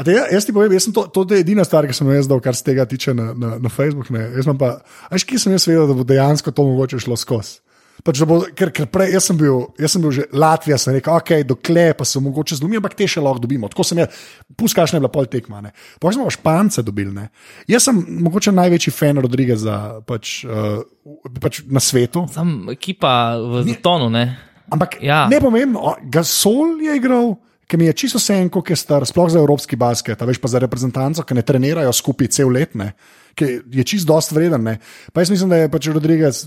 [0.04, 2.38] Te, jaz ti povem, jaz to, to je edina stvar, ki sem jo jaz dal,
[2.38, 4.14] kar se tega tiče na, na, na Facebooku.
[4.14, 4.76] Jaz pa,
[5.10, 7.58] veš, kje sem jaz vedel, da bo dejansko to mogoče šlo skozi.
[8.04, 11.16] Pač, bo, ker, ker prej, jaz sem, bil, jaz sem bil že Latvija, sem rekel,
[11.18, 13.66] ok, dokle pa se mogoče zlomi, ampak te še lahko dobimo.
[13.72, 14.14] Tako sem jaz,
[14.54, 15.62] puskaš ne bila pol tekma.
[15.98, 17.10] Pa smo pa Špance dobili.
[17.14, 17.26] Ne.
[17.66, 20.84] Jaz sem mogoče največji fan Rodrigeza pač, uh,
[21.42, 22.26] pač na svetu.
[22.30, 24.24] Sam ekipa v zatonu, ne.
[24.70, 25.26] Ampak Ja.
[25.26, 27.34] ne pomembno, Gasol je igral,
[27.68, 30.48] ki mi je čisto vse en, koliko je star, sploh za evropski basket, veš pa
[30.48, 32.92] za reprezentanco, ki ne trenirajo skupaj cel let, ne,
[33.34, 34.62] ki je čist dost vreden.
[34.64, 34.78] Ne.
[35.12, 36.44] Pa jaz mislim, da je pač Rodriguez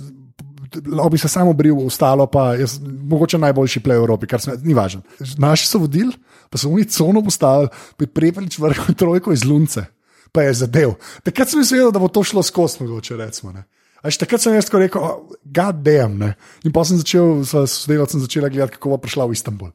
[1.12, 2.66] bi se samo bril, ostalo pa je
[3.04, 5.02] mogoče najboljši play v Evropi, kar se ni važno.
[5.38, 6.14] Naši so vodili,
[6.50, 7.70] pa so oni cono postavili,
[8.00, 9.86] bi prepelič vrhu trojko iz lunce,
[10.32, 10.96] pa je zadev.
[11.24, 13.52] Takrat sem mislil, da bo to šlo skozi, mogoče recimo.
[13.52, 13.66] Ne.
[14.02, 15.02] Až takrat sem jaz rekel,
[15.46, 16.18] god damn.
[16.18, 16.34] Ne.
[16.66, 19.70] In pa sem začel, s sodelavcem začela gledati, kako bo prišla v Istanbul.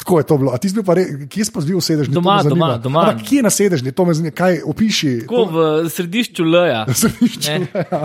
[0.00, 0.50] Tako je to bilo.
[0.50, 2.10] A ti si bil pa, re, kje si pa zbil sedežni?
[2.10, 3.00] Doma, To doma, doma.
[3.06, 5.12] Ampak kje na sedežni, to me zanima, kaj opiši.
[5.22, 6.80] Tako v središču L-ja.
[6.88, 7.56] To- središču Ne?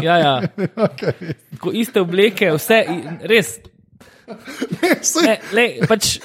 [0.02, 0.34] Ja, ja.
[0.88, 1.40] Okay.
[1.54, 2.84] Tako iste obleke, vse,
[3.24, 3.58] res.
[4.76, 6.18] Ne, saj, Ne, lej, pač,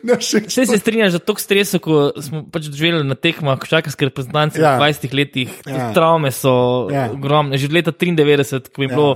[0.00, 4.06] ne, všeč vse se strinjam, da tok stresu, ko smo pač doživeli na tekmah, košarkarske
[4.06, 4.76] reprezentance Ja.
[4.76, 5.72] v 20 letih, Ja.
[5.72, 5.86] ja.
[5.92, 7.06] travme so Ja.
[7.06, 7.12] ja.
[7.12, 7.58] ogromne.
[7.58, 9.10] Že od leta 93, ko je bilo,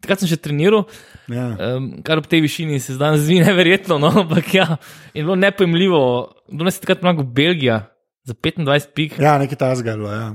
[0.00, 0.84] takrat sem še treniral.
[1.30, 1.46] Ja.
[1.76, 4.76] Um, kar ob tej višini se zdaj zdi neverjetno, no, ampak ja,
[5.14, 6.02] je bilo nepojmljivo.
[6.50, 7.86] Kdo nas je takrat mnogo Belgija
[8.24, 9.18] za 25 pik.
[9.20, 9.90] ja, nekaj tasga.
[9.90, 10.30] je bilo, Ja.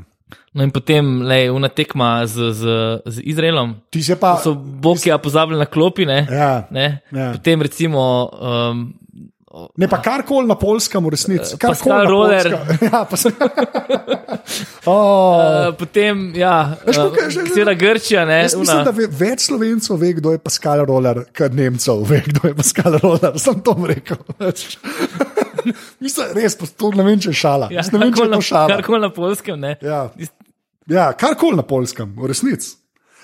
[0.57, 2.61] No in potem le una tekma z, z,
[3.05, 3.76] z Izraelom.
[3.93, 4.38] Ti si pa.
[4.41, 6.26] So Bokija pozabili na klopi, ne?
[6.32, 6.66] Ja.
[6.72, 7.01] ne?
[7.11, 7.32] Ja.
[7.36, 8.30] Potem recimo.
[8.34, 8.93] Um,
[9.77, 11.55] Ne, pa karkoli na polskem, v resnici.
[11.87, 12.43] Na Roller.
[12.43, 12.87] Poljskem.
[12.91, 13.31] Ja, pa se.
[14.85, 15.39] oh.
[15.39, 19.99] Uh, potem, ja, je že- seveda Grčija, ne, Jaz mislim, una, da ve, več slovencev
[20.01, 23.39] ve, kdo je Pascal Roller, kot Nemcev ve, kdo je Pascal Roller.
[23.45, 24.19] Sem to rekel.
[26.03, 27.71] Mislim, res, to ne vem, če je šala.
[27.71, 28.75] ja, ne vem, če je to na, šala.
[28.75, 29.77] karkoli na polskem, ne.
[29.81, 30.09] Ja,
[30.91, 32.75] ja karkoli na polskem, v resnici.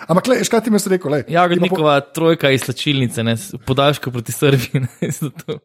[0.04, 1.24] Ampak, le, škaj ti mi si rekel?
[1.28, 4.82] Ja, ti na po- trojka iz slačilnice, ne, s- podaljško proti Srbiji.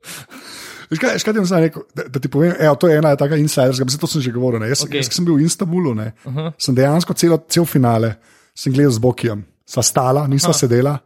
[0.86, 3.36] Veš kaj, kaj ti zdaj rekel, da, da ti povem, evo, to je ena taka
[3.36, 4.60] insiderska, mislim, to sem že govoril.
[4.60, 4.68] ne.
[4.68, 4.96] Jaz, okay.
[4.96, 6.52] Jaz ko sem bil v Istanbulu, ne, uh -huh.
[6.58, 8.14] sem dejansko celo, cel finale,
[8.54, 10.58] sem gledal z Bokijem, sva stala, nisva Aha.
[10.58, 10.98] sedela.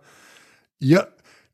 [0.80, 1.04] Ja,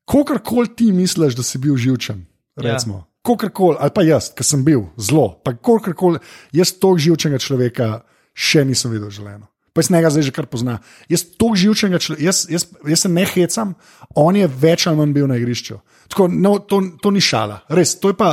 [0.05, 2.73] Kogarkoli ti misliš, da si bil živčen, Ja.
[2.73, 3.05] recimo.
[3.23, 6.19] Kogarkoli, ali pa jaz, ki sem bil zelo, pa kogarkoli,
[6.53, 8.01] jaz toliko živčnega človeka
[8.35, 9.47] še nisem videl želeno.
[9.77, 10.79] Pa jaz njega zdaj že kar pozna.
[11.13, 13.75] Jaz to živčnega človeka, jaz, jaz, jaz se ne hecam,
[14.17, 15.77] on je več ali manj bil na igrišču.
[16.09, 17.93] Tako, no, to, to ni šala, res.
[18.01, 18.31] To je pa,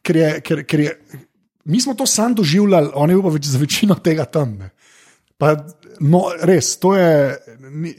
[0.00, 0.94] ker je, ker, ker je,
[1.68, 4.56] mi smo to sam doživljali, on je pa več, za večino tega tam.
[4.62, 4.70] Ne.
[5.36, 5.52] Pa,
[6.00, 7.10] no, res, to je,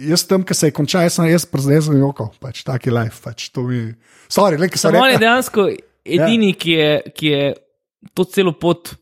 [0.10, 3.22] jaz tam, ki se je končal, jaz sem jaz preznezen joko, pač tak je life.
[3.22, 3.86] Pač, to mi,
[4.34, 5.70] sorry, le, Samo on je dejansko
[6.18, 7.46] edini, ki je, ki je
[8.18, 8.98] to celo pot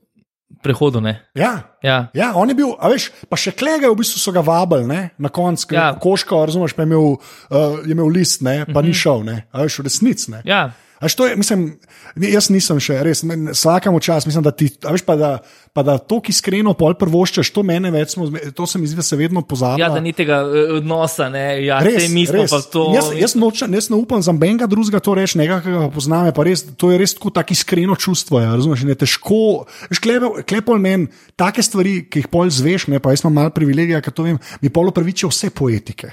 [0.67, 1.01] prehodil.
[1.01, 1.15] Ne?
[1.33, 2.09] Ja, Ja.
[2.13, 5.01] Ja, on je bil, a veš, pa še klega, v bistvu so ga vabili ne,
[5.17, 5.93] na koncu, Ja.
[5.95, 9.63] koško, razumeš, pa je imel, uh, je imel list, ne, pa ni šel, ne, a
[9.63, 10.31] veš, v resnici.
[10.31, 10.41] ne.
[10.43, 10.71] Ja.
[10.97, 11.77] To je, mislim,
[12.17, 15.29] jaz nisem še, res, men- vsakemu čas, mislim, da ti, veš, pa da,
[15.73, 18.25] pa da to, ki iskreno pol prvoščaš, to mene več, smo,
[18.57, 19.85] to se mi zdi, da se vedno pozablja.
[19.85, 22.49] ja, da ni tega eh, odnosa, ne, ja, Res, sej mi smo res.
[22.49, 22.87] pa to.
[22.97, 26.33] Jaz, jaz, nočem, jaz ne upam za benga drugega to reči, nekaj, ki ga poznam.
[26.33, 28.41] pa Res, to je res tako, tako iskreno čustvo.
[28.41, 29.67] Ja, razumeš, in je težko.
[29.93, 33.53] veš, Klepo, klepo meni, take stvari, ki jih pol zveš, ne, pa jaz imam malo
[33.53, 36.09] privilegija, ker to vem, mi pol upravičijo vse poetike.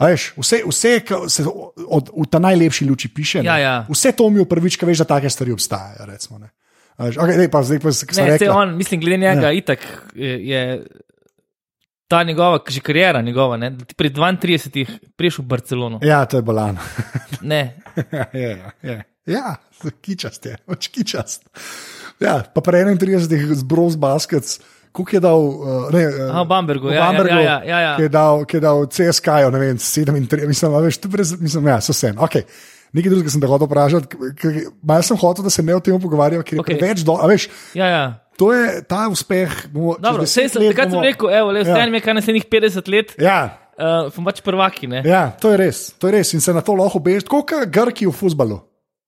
[0.00, 0.92] Veš, vse, vse
[1.28, 1.44] se
[1.88, 3.42] od, v ta najlepši luči piše.
[3.42, 3.48] ne.
[3.48, 3.74] Ja, ja.
[3.88, 6.06] Vse to mi upraviči, ker veš, da take stvari obstajajo.
[6.08, 6.48] Recimo, ne.
[6.96, 9.52] A veš, okay, dej, pa, zdaj pa se Ne, on, mislim, glede njega, ja.
[9.52, 9.84] itak
[10.14, 10.82] je,
[12.10, 14.86] ta njegova, že karijera njegova, ne, da ti pri 32
[15.16, 16.00] priješ v Barcelono.
[16.02, 16.78] Ja, to je bolan.
[17.40, 17.76] Ne,
[18.12, 19.02] Ja, je, je.
[19.26, 19.56] ja
[20.02, 21.46] kičast je, pač kičast.
[22.20, 24.60] Ja, pa pri 31 z Bros Baskets,
[24.92, 27.92] koliko je dal, uh, ne, uh, Aha, Bambergu, ja, ja, Bambergu, ja, ja, ja, ja.
[27.96, 31.34] ki je dal, ki je dal CSK-jo, ne vem, 37, mislim, a veš, to brez,
[31.40, 32.16] mislim, ja, so sen.
[32.18, 32.42] Okay.
[32.92, 34.16] Nekaj drugega sem te hotel vprašati,
[34.82, 36.80] malo sem hotel, da se ne o tem pogovarjamo, ker je okay.
[36.80, 37.46] več do, a veš,
[37.78, 38.02] ja, ja.
[38.38, 39.52] to je ta uspeh.
[39.70, 41.70] Bomo, Dobro, 10 sej sem, takrat bomo- rekel, evo, le, Ja.
[41.70, 43.38] ostane mi kar naslednjih 50 let, Ja,
[43.78, 45.04] uh, pač prvaki, ne.
[45.06, 48.10] ja, to je res, to je res in se na to lahko bežiš, kot Grki
[48.10, 48.58] v futbalu.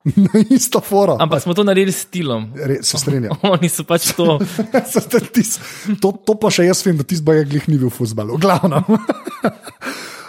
[0.24, 1.16] Na isto foro.
[1.20, 2.50] Ampak smo to naredili s stilom.
[2.56, 3.38] Re, se strinjam.
[3.54, 4.38] Oni so pač to.
[5.34, 5.58] Tis,
[6.02, 8.82] to, to pa še jaz vem, da ti zbaj glih ni bil v futbalu, glavno.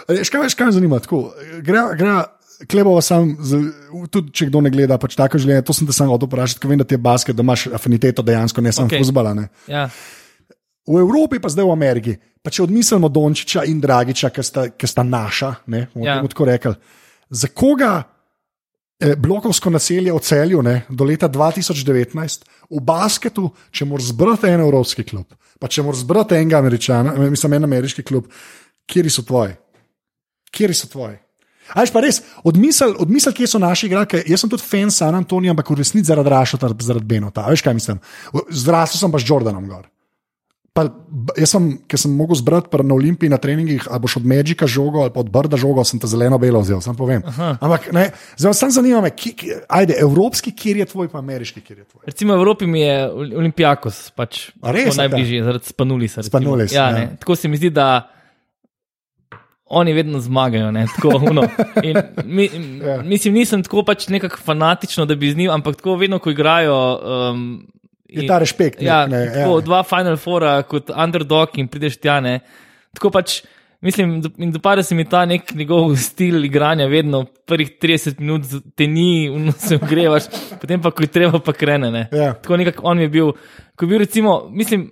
[0.08, 1.00] Veš, kaj, veš, kaj me zanima?
[1.02, 1.26] Tako,
[1.64, 2.16] Gre, gre,
[2.70, 3.34] klebova sam,
[4.12, 5.66] tudi če kdo ne gleda, pač tako življenje.
[5.66, 8.22] To sem te samo hotel vprašati, ker vem, da ti je basket, da imaš afiniteto
[8.26, 9.02] dejansko, ne samo okay.
[9.02, 9.34] futbala.
[9.36, 9.48] Ne.
[9.70, 9.88] Ja.
[10.84, 14.90] V Evropi, pa zdaj v Ameriki, pa če odmislimo Dončiča in Dragiča, ki sta, ki
[14.90, 16.20] sta naša, ne bomo ja.
[16.30, 16.74] tako rekli.
[17.34, 17.94] Za koga
[19.04, 24.64] eh, blokovsko naselje v celju ne, do leta 2019 v basketu, če moraš zbrati en
[24.64, 28.30] evropski klub, pa če moraš zbrati enega američana, eh, mislim, en ameriški klub,
[28.88, 29.54] kje so tvoji?
[30.50, 31.20] Kje so tvoji?
[31.72, 34.20] Ajš pa res, odmisel, odmisel, kje so naši igralke.
[34.28, 37.46] Jaz sem tudi fan San Antonija, ampak v resnici zaradi Rašota, zaradi Benota.
[37.48, 38.00] Veš kaj mislim?
[38.52, 39.86] Zrasel sem pa s Jordanom gor.
[40.74, 40.88] Pa,
[41.38, 45.04] jaz sem, ki sem mogel zbrati na Olimpiji na treningih, ali boš od Medžika žogo
[45.04, 47.22] ali od Brda žogo, sem te zeleno-belo vzel, sem povem.
[47.60, 51.62] Ampak ne, zdaj sem zanima me, ki, ki, ajde, evropski, kjer je tvoj, pa ameriški,
[51.62, 52.02] kjer je tvoj.
[52.06, 56.26] Recimo v Evropi mi je Ol- Olimpijakos pač res, najbližji, zaradi Spanulisa.
[56.26, 56.92] Spanulis, Ja, ja.
[56.92, 57.04] ne.
[57.16, 58.10] Tako se mi zdi, da
[59.66, 60.70] oni vedno zmagajo.
[60.70, 61.22] Ne, tako,
[62.26, 62.50] mi,
[62.82, 62.98] Ja.
[63.02, 66.74] Mislim, nisem tako pač nekako fanatično, da bi z njim, ampak tako vedno, ko igrajo.
[67.30, 67.46] Um,
[68.22, 69.64] Je ta respekt, nek, Ja, ne, tako, ja.
[69.64, 72.20] dva Final Fora kot underdog in prideš tja.
[72.24, 72.40] Ne.
[72.94, 73.42] Tako pač.
[73.84, 78.46] Mislim, in dopade se mi ta nek njegov stil igranja, vedno prvih 30 minut
[78.76, 81.90] te ni, uno se ogrevaš, potem pa, ko je treba, pa krene.
[81.92, 82.06] Ne.
[82.12, 82.30] Ja.
[82.32, 83.34] Tako nekako on je bil,
[83.76, 84.86] ko je bil recimo, mislim,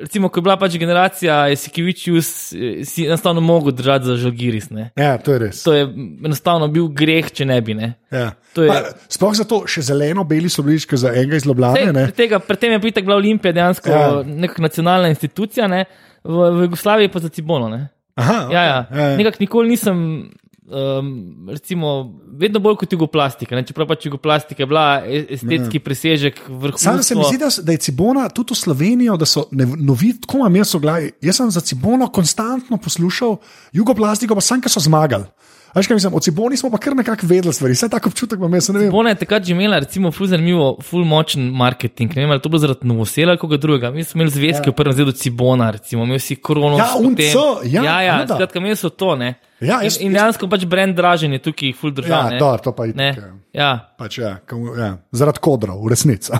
[0.00, 2.52] recimo, ko je bila pač generacija Sikivičius,
[2.84, 4.70] si enostavno mogel držati za žalgiris.
[4.70, 4.90] Ne.
[4.96, 5.62] ja, to je res.
[5.62, 5.82] To je
[6.24, 7.74] enostavno bil greh, če ne bi.
[7.74, 7.94] Ne.
[8.10, 8.32] Ja.
[8.54, 11.76] To je- Pa, sploh zato še zeleno-beli so bili, za enega iz Ljubljana.
[11.76, 14.22] Sej, pri tega, pri tem je bil bila Olimpija dejansko Ja.
[14.24, 15.84] neka nacionalna institucija, ne.
[16.24, 17.68] v, v Jugoslaviji pa za Cibono.
[17.68, 17.88] Ne.
[18.16, 18.86] Aha, Ja, ja.
[18.94, 19.16] ja, ja.
[19.16, 20.30] Nekako nikoli nisem.
[20.64, 23.52] Um, recimo, vedno bolj kot jugoplastika.
[23.52, 23.66] Ne?
[23.68, 26.78] Čeprav pač jugoplastika je bila estetski presežek vrhunska.
[26.78, 30.14] Sam se mi zdi, da, da je Cibona tudi v Slovenijo, da so ne- novi,
[30.20, 31.10] tako imam jaz v glavi.
[31.20, 33.36] Jaz sem za Cibono konstantno poslušal,
[33.76, 35.28] jugoplastiko pa sem, ker so zmagali.
[35.74, 38.54] Veš, kaj mislim, o Ciboni smo pa kar nekako vedeli stvari, vse tako občutek imam
[38.54, 38.90] jaz, ne vem.
[38.90, 42.14] Bona je takrat že imela, recimo, ful zanimivo, ful močen marketing.
[42.14, 43.90] Ne vem, ali to bilo zaradi novosela ali koga drugega.
[43.90, 44.72] Mi smo imeli zvezke ja.
[44.72, 46.78] v prvem zredu Cibona, recimo, imeli si korono.
[46.78, 47.18] Ja, UNC,
[47.64, 49.34] ja, ja, ja skratka, imeli so to, ne.
[49.60, 52.32] Ja, jaz- in, dejansko pač brand dražen je tukaj ful držav.
[52.32, 53.34] Ja, dobro, to pa je tako.
[53.52, 53.70] ja.
[53.98, 56.32] Pač, ja, ko- ja, zaradi kodrov, v resnici.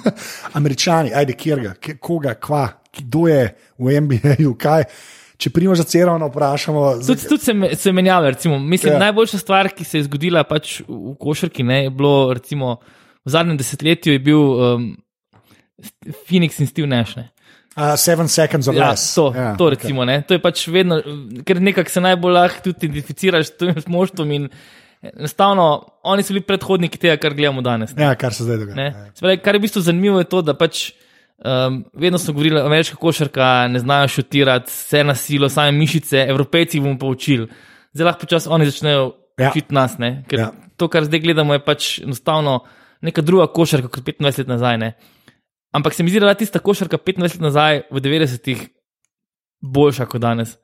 [0.58, 4.84] Američani, ajde, kjer ga, koga, kva, kdo je v NBA-ju, kaj.
[5.40, 8.30] Če primo za cerovno vprašamo, Tudi, tudi se, se menjave.
[8.30, 8.98] Recimo, mislim, Ja.
[9.00, 12.74] Najboljša stvar, ki se je zgodila pač v košarki, ne, je bilo recimo,
[13.22, 14.84] v zadnjem desetletju, je bil um,
[16.26, 17.16] Phoenix in Steve Nash.
[17.16, 17.30] Ne.
[17.76, 19.14] uh, Seven Seconds of Ja, Less.
[19.14, 20.22] to, Ja, to recimo, okay.
[20.22, 21.00] to je pač vedno,
[21.42, 24.30] ker nekako se najbolj lahko tudi identificiraš s tem moštvom.
[24.32, 24.48] in
[25.00, 25.64] Enostavno,
[26.04, 27.94] oni so bili predhodniki tega, kar gledamo danes.
[27.96, 28.04] ne.
[28.04, 28.76] Ja, kar se zdaj dogaja.
[28.76, 28.84] Ne?
[28.86, 29.04] Ja.
[29.14, 30.90] Se Pravi, kar je v bistvu zanimivo, je to, da pač
[31.44, 36.80] um, vedno so govorili, ameriška košarka ne znajo šutirati, vse na silo, same mišice, evropejci
[36.80, 37.48] bomo poučili.
[37.92, 39.44] Zdaj lahko počasi oni začnejo Ja.
[39.44, 39.50] ja.
[39.50, 39.98] učiti nas.
[39.98, 40.24] Ne?
[40.28, 40.44] Ker Ja.
[40.44, 40.52] ja.
[40.76, 42.60] to, kar zdaj gledamo, je pač enostavno
[43.00, 44.78] neka druga košarka kot 25 let nazaj.
[44.78, 44.92] Ne?
[45.72, 48.68] Ampak se mi zdi, da je tista košarka 25 let nazaj v 90-ih
[49.60, 50.56] boljša kot danes.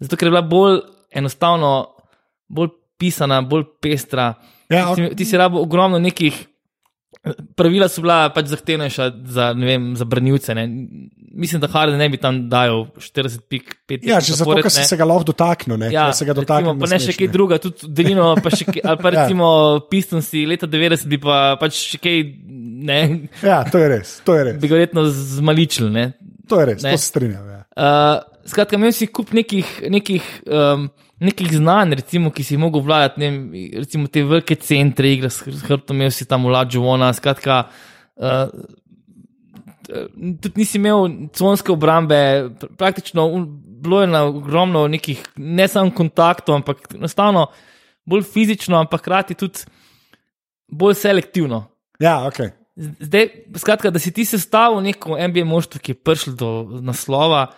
[0.00, 0.80] Zato, ker je bila bolj
[1.12, 1.92] enostavno,
[2.48, 2.68] bolj
[2.98, 4.34] pisana, bolj pestra.
[4.70, 6.48] Ja, Ti, ti si rabo ogromno nekih.
[7.54, 10.54] Pravila so bila pač zahtevnejša za, ne vem, za branilce.
[10.54, 10.64] Ne.
[11.32, 14.82] Mislim, da Harden ne bi tam dajal 40 pik, 5 Ja, če zato, ker si
[14.82, 16.74] se ga lahko dotaknil, ne, Ja, se ga dotaknil.
[16.76, 19.14] pa ne še kaj druga, tudi delino, pa še, kaj- ali pa Ja.
[19.16, 19.46] recimo
[19.86, 22.18] Pistonsi leta 90 bi pa pač še kaj,
[22.82, 22.98] ne,
[23.40, 24.58] Ja, to je res, to je res.
[24.58, 25.90] bi ga verjetno zmaličili.
[25.90, 26.04] Ne.
[26.48, 26.90] To je res, Ne.
[26.90, 27.46] to se strinjam.
[27.46, 27.60] Ja.
[27.72, 30.90] Uh, skratka, imel si kup nekih, nekih, um,
[31.22, 33.40] nekih znanj, recimo, ki si jih mogel vladati, ne vem,
[33.78, 37.64] recimo te velike centre, igre s hr- s hrbtom, imel si tam vlađo vona, skratka.
[38.16, 38.48] Uh,
[39.82, 42.16] Tudi nisi imel conske obrambe,
[42.60, 43.26] pr- praktično
[43.82, 47.48] bilo je na ogromno nekih, ne samo kontaktov, ampak enostavno
[48.06, 49.66] bolj fizično, ampak hkrati tudi
[50.68, 51.64] bolj selektivno.
[52.00, 52.38] ja, ok.
[52.76, 56.48] Zdaj, skratka, da si ti sestavil neko MBA moštvo, ki je prišlo do
[56.80, 57.50] naslova,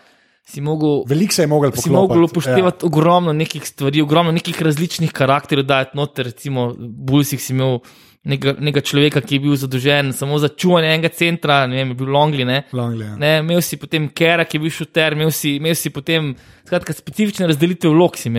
[0.45, 1.97] si mogel Veliko se je mogel si poklopiti.
[1.97, 2.87] mogel upoštevati ja.
[2.87, 7.79] ogromno nekih stvari, ogromno nekih različnih karakterjev, da je noter, recimo, Bulsih si imel
[8.25, 11.99] nekega, nekega človeka, ki je bil zadolžen samo za čuvanje enega centra, ne vem, je
[12.01, 12.63] bil Longli, ne.
[12.73, 13.17] Longley, ja.
[13.21, 16.35] Ne, imel si potem Kera, ki je bil šuter, imel si, imel si potem
[16.67, 18.17] skratka, specifične razdelitve vlog.
[18.17, 18.33] si.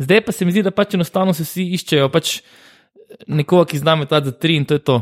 [0.00, 2.40] Zdaj pa se mi zdi, da pač enostavno se vsi iščejo pač
[3.28, 5.00] nekoga, ki zna metati za tri in to je to.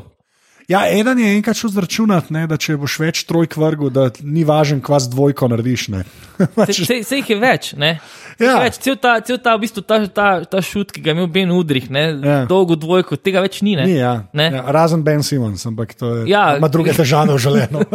[0.68, 4.42] Ja, eden je enkrat šel zračunati, ne, da če boš več trojk vrgel, da ni
[4.44, 5.86] važen, kva z dvojko narediš.
[5.88, 7.94] Se, se, se jih je več, ne?
[8.36, 8.58] Ja.
[8.60, 11.30] Več, cel ta, cel ta, v bistvu, ta, ta, ta šut, ki ga je imel
[11.32, 12.36] Ben Udrih, ne, Ja.
[12.50, 13.78] dolgo dvojko, tega več ni.
[13.80, 13.86] Ne?
[13.88, 14.12] Ni, ja.
[14.36, 14.50] Ne?
[14.58, 16.58] Ja, razen Ben Simons, ampak to je, Ja.
[16.60, 17.88] ima druge težave v življenju.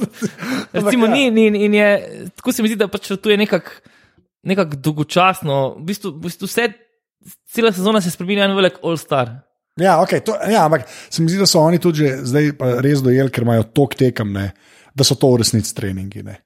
[0.80, 1.12] Recimo, ja.
[1.12, 1.90] ni, ni, in je,
[2.40, 3.76] tako se mi zdi, da pač tu je nekako
[4.46, 5.76] nekak dolgočasno.
[5.82, 6.70] V bistvu, v bistvu vse,
[7.52, 9.42] cela sezona se spremenja en velik all-star.
[9.76, 12.52] Ja, okay, to, ja, ampak se mi zdi, da so oni tudi že zdaj
[12.84, 14.50] res dojeli, ker imajo tok tekem, ne,
[14.96, 16.24] da so to v resnici treningi.
[16.24, 16.38] Ne.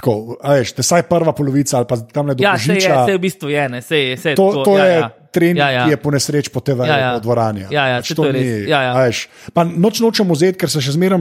[0.00, 3.12] Tako, a veš, te saj prva polovica ali pa tam ne Ja, se je, se
[3.12, 4.16] je v bistvu je, ne, se je.
[4.16, 5.08] Se je To, tako, to ja, je ja.
[5.34, 5.82] trening, ja, ja.
[5.84, 7.10] ki je po nesreč po TV-ju, Ja, ja.
[7.18, 7.66] v dvorani.
[7.68, 8.48] Ja, ja, Pač saj to je res.
[8.70, 8.94] Ja, ja.
[8.96, 9.26] veš.
[9.52, 11.20] Pa noč nočem vzeti, ker se še zmeraj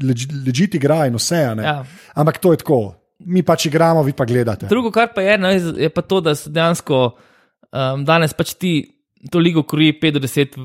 [0.00, 1.42] ležite igra in vse.
[1.60, 1.82] Ja.
[2.16, 2.80] Ampak to je tako.
[3.28, 4.72] Mi pač igramo, vi pa gledate.
[4.72, 8.56] Drugo, kar pa je, no, je je pa to, da se dejansko um, danes pač
[8.56, 8.93] ti
[9.30, 10.58] to ligo kroji 5 do 10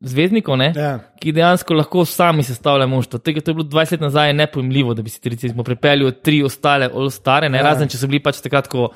[0.00, 0.98] zvezdnikov, ne, Ja.
[1.20, 3.18] ki dejansko lahko sami sestavljajo moštvo.
[3.18, 6.42] Tega to je bilo 20 let nazaj nepojmljivo, da bi si ti recimo pripeljal tri
[6.42, 7.62] ostale all-stare, ne, Ja.
[7.62, 8.90] razen če so bili pač takrat, ko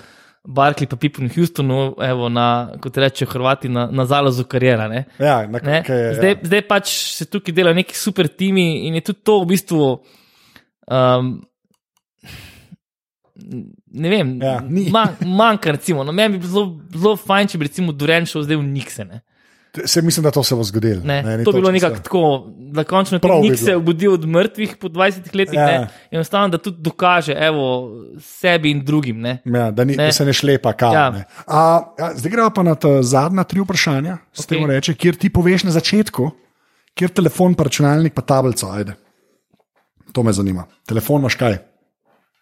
[0.48, 4.88] Barkley pa Pippen Houstonu, evo, na, kot rečejo Hrvati, na, na zalozu karijera.
[4.88, 5.04] Ne.
[5.18, 5.82] Ja, na, Ne?
[5.82, 6.36] kaj je, Zdaj, ja.
[6.42, 6.86] zdaj pač
[7.16, 10.00] se tukaj delajo neki super timi in je tudi to v bistvu.
[10.86, 11.42] Um,
[13.92, 14.60] ne vem, Ja,
[14.90, 15.72] man, manjka.
[15.72, 18.62] Recimo, no, meni bi bilo zelo, zelo fajn, če bi recimo Duren šel zdaj v
[18.64, 19.04] Nikse.
[19.04, 19.20] Ne?
[19.84, 21.02] Se mislim, da to se bo zgodilo.
[21.04, 22.20] Ne, ni to bi bilo nekako tako,
[22.70, 23.76] da končno Prav Nik se bilo.
[23.76, 25.88] obudi od mrtvih po 20 letih Ja.
[26.10, 29.20] enostavno, da tudi dokaže evo, sebi in drugim.
[29.20, 29.38] Ne?
[29.44, 30.06] Ja, da, ni, Ne.
[30.06, 30.94] da se ne šlepa kam.
[30.94, 31.10] Ja.
[31.10, 31.24] Ne.
[31.46, 31.60] A,
[31.98, 32.72] ja, zdaj gremo pa na
[33.02, 34.48] zadnja tri vprašanja, s Okej.
[34.48, 36.30] tem reče, kjer ti poveš na začetku,
[36.94, 38.70] kjer telefon, pa računalnik, pa tablico.
[38.70, 38.96] Ajde.
[40.12, 40.64] To me zanima.
[40.86, 41.58] Telefon imaš kaj,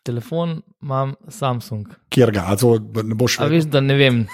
[0.05, 1.88] Telefon imam Samsung.
[2.12, 3.57] kjer ga, to ne boš A vedel.
[3.57, 4.26] veš, da ne vem.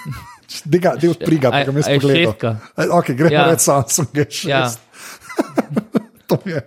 [0.67, 2.33] Dega, del priga, pa ga mi a je spogledal.
[2.33, 2.57] šestka?
[2.99, 3.41] Ok, gremo ja.
[3.45, 3.51] Ja.
[3.53, 4.49] reči Samsung, je šest.
[4.51, 4.69] Ja.
[6.31, 6.61] To je.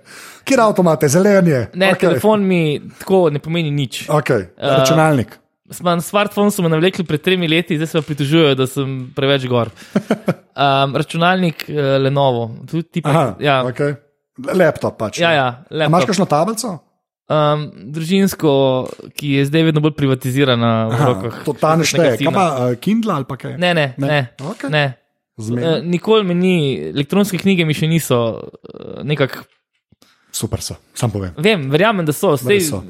[0.43, 1.59] Kjer avto imate, zelen je.
[1.73, 1.99] Ne, okay.
[1.99, 4.09] telefon mi tako ne pomeni nič.
[4.11, 4.49] Okay.
[4.59, 5.37] Računalnik.
[5.83, 9.47] Na smartphone so me navlekli pred tremi leti, zdaj se pa pritožujejo, da sem preveč
[9.47, 9.71] gor.
[10.53, 13.33] Um, računalnik uh, Lenovo, tudi ti pa.
[13.41, 13.95] Ja, okay.
[14.53, 15.17] Laptop pač.
[15.17, 16.07] ja, ja A Imaš laptop.
[16.11, 16.73] kakšno tablico?
[17.33, 18.51] Um, družinsko,
[19.15, 21.37] ki je zdaj vedno bolj privatizirana v Aha, rokah.
[21.43, 22.17] to ta ne šteje.
[22.19, 23.55] Kaj pa uh, Kindle ali pa kaj?
[23.57, 24.07] Ne, ne, Ne.
[24.07, 24.19] ne.
[24.37, 24.69] Okej.
[24.69, 24.83] ne.
[25.35, 26.55] Uh, nikoli mi ni,
[26.91, 29.47] elektronske knjige mi še niso uh, nekako.
[30.29, 31.33] Super so, sam povem.
[31.37, 32.83] Vem, verjamem, da so, Da zdaj so.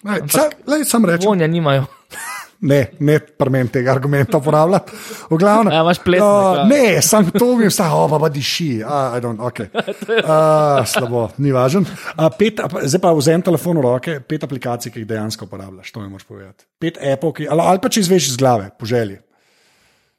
[0.00, 1.84] Lej, sa, lej, sam rečem, vonja nimajo.
[2.60, 4.92] ne, ne premen tega argumenta uporabljati.
[5.30, 5.72] Glavnem.
[5.76, 6.64] Ja, plesne, Uh, ja.
[6.68, 8.82] ne, sam to mi vsta, o, pa diši.
[8.84, 9.68] Uh, okay.
[9.72, 11.86] uh, slabo, ni važen.
[12.16, 16.00] Uh, pet, zdaj pa vzem telefon v roke, pet aplikacij, ki jih dejansko uporabljaš, to
[16.02, 16.64] mi moraš povedati.
[16.80, 19.18] Pet appov, ki, ali, ali pa če izveš iz glave, po želji.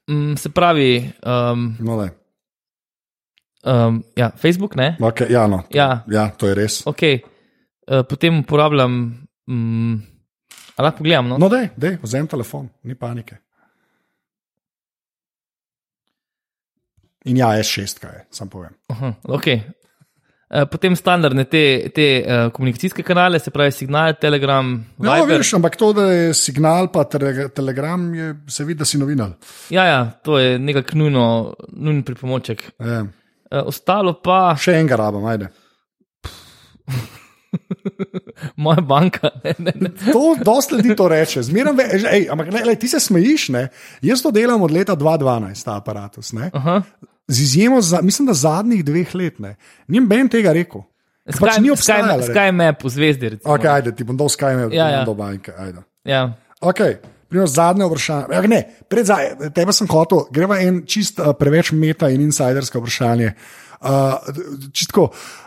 [0.09, 2.09] Mm, se pravi, um, No, daj.
[3.63, 4.95] um, ja, Facebook, ne?
[4.99, 6.03] okay, ja, no, Ja.
[6.09, 6.81] ja, to je res.
[6.89, 7.21] Okay.
[7.87, 9.27] Uh, potem uporabljam.
[10.81, 11.29] Um, Lahko pogledam.
[11.29, 11.37] No?
[11.37, 13.37] No, dej, dej, vzem telefon, ni panike.
[17.29, 18.73] In ja, S6, kaj je, sam povem.
[18.89, 19.61] Aha, okay.
[20.51, 21.61] Uh, potem standardne te,
[21.95, 25.37] te uh, komunikacijske kanale, se pravi Signal, Telegram, No, Viber.
[25.39, 29.37] veš, ampak to, da je signal, pa tele, telegram, je, se vidi, da si novinar.
[29.71, 31.25] Ja, ja, to je nekako nujno,
[31.71, 32.71] nujen pripomoček.
[32.79, 33.01] E,
[33.51, 35.49] Uh, ostalo pa še enega rabam, ajde.
[38.63, 39.29] moja banka.
[39.43, 39.89] Ne, ne, ne.
[40.11, 43.67] To dosta ljudi to reče, zmeraj ve, ej, ampak ne, lej, ti se smejiš, ne?
[44.01, 46.33] Jaz to delam od leta 2012, ta aparatus.
[47.27, 49.39] Z izjemo, za, mislim, da zadnjih dveh let.
[49.39, 49.55] Ne?
[49.87, 50.83] Njem ben tega rekel.
[51.39, 52.23] Pač ni Sky, obstajalo.
[52.23, 53.29] Sky, Sky Map v zvezdi.
[53.29, 53.53] Recimo.
[53.53, 55.03] Ok, ajde, ti bom dal Skynet, Ja, ja.
[55.05, 55.53] do banke.
[55.57, 55.85] Ajde.
[56.03, 56.33] Ja.
[56.61, 56.81] Ok,
[57.31, 58.25] Primo zadnje vprašanje.
[58.33, 58.57] Ja, ne,
[58.91, 63.29] pred zadnje, tebe sem hotel, greva en čist uh, preveč meta in insidersko vprašanje.
[63.79, 64.17] Uh,
[64.75, 65.05] čistko,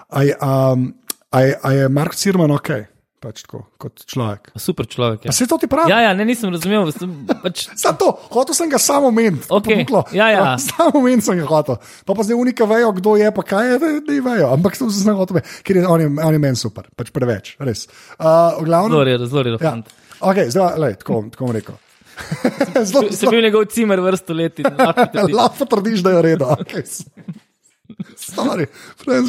[0.08, 0.86] a je, um,
[1.34, 2.70] a je, a je Mark Cirman ok,
[3.18, 4.52] pač tako, kot človek.
[4.60, 5.26] Super človek.
[5.26, 5.32] Ja.
[5.34, 5.90] se to ti pravi?
[5.90, 6.92] Ja, ja, ne, nisem razumel.
[6.94, 7.10] Sem,
[7.42, 9.48] pač, Zato, hotel sem ga samo omeniti.
[9.48, 10.04] Okej, Popuklo.
[10.14, 10.54] ja, ja.
[10.68, 11.80] Samo omeniti sem ga hotel.
[12.06, 14.50] Pa pa zdaj unika vejo, kdo je, pa kaj je, da ne vejo.
[14.54, 17.56] Ampak to sem hotel, vedeti, ker je on, je, on je meni super, pač preveč,
[17.58, 17.88] res.
[18.20, 19.56] Uh, v glavnem, zelo je, zelo je.
[19.64, 19.74] ja.
[20.24, 21.80] Ok, zdaj, lej, tako, tako bom rekel.
[22.88, 24.60] Zelo, Sem bil njegov cimer vrsto let
[25.34, 26.46] lahko trdiš, da je v redu.
[26.62, 26.86] Okay.
[28.16, 28.66] Stari,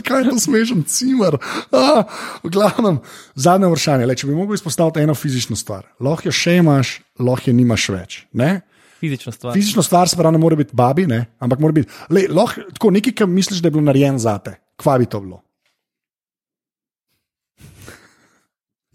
[0.03, 1.37] kaj je to smešen cimer.
[1.75, 2.05] Ah,
[2.43, 3.01] v glavnem,
[3.35, 4.07] zadnje vprašanje.
[4.07, 7.89] Le, če bi mogel izpostaviti eno fizično stvar, lahko jo še imaš, lahko jo nimaš
[7.91, 8.19] več.
[8.33, 8.61] Ne?
[9.01, 9.53] Fizična stvar.
[9.57, 11.25] Fizično stvar se pravi, ne more biti babi, ne?
[11.43, 14.55] ampak mora biti le, lahko, tako nekaj, kar misliš, da je bilo narejeno za te.
[14.79, 15.41] Kva bi to bilo?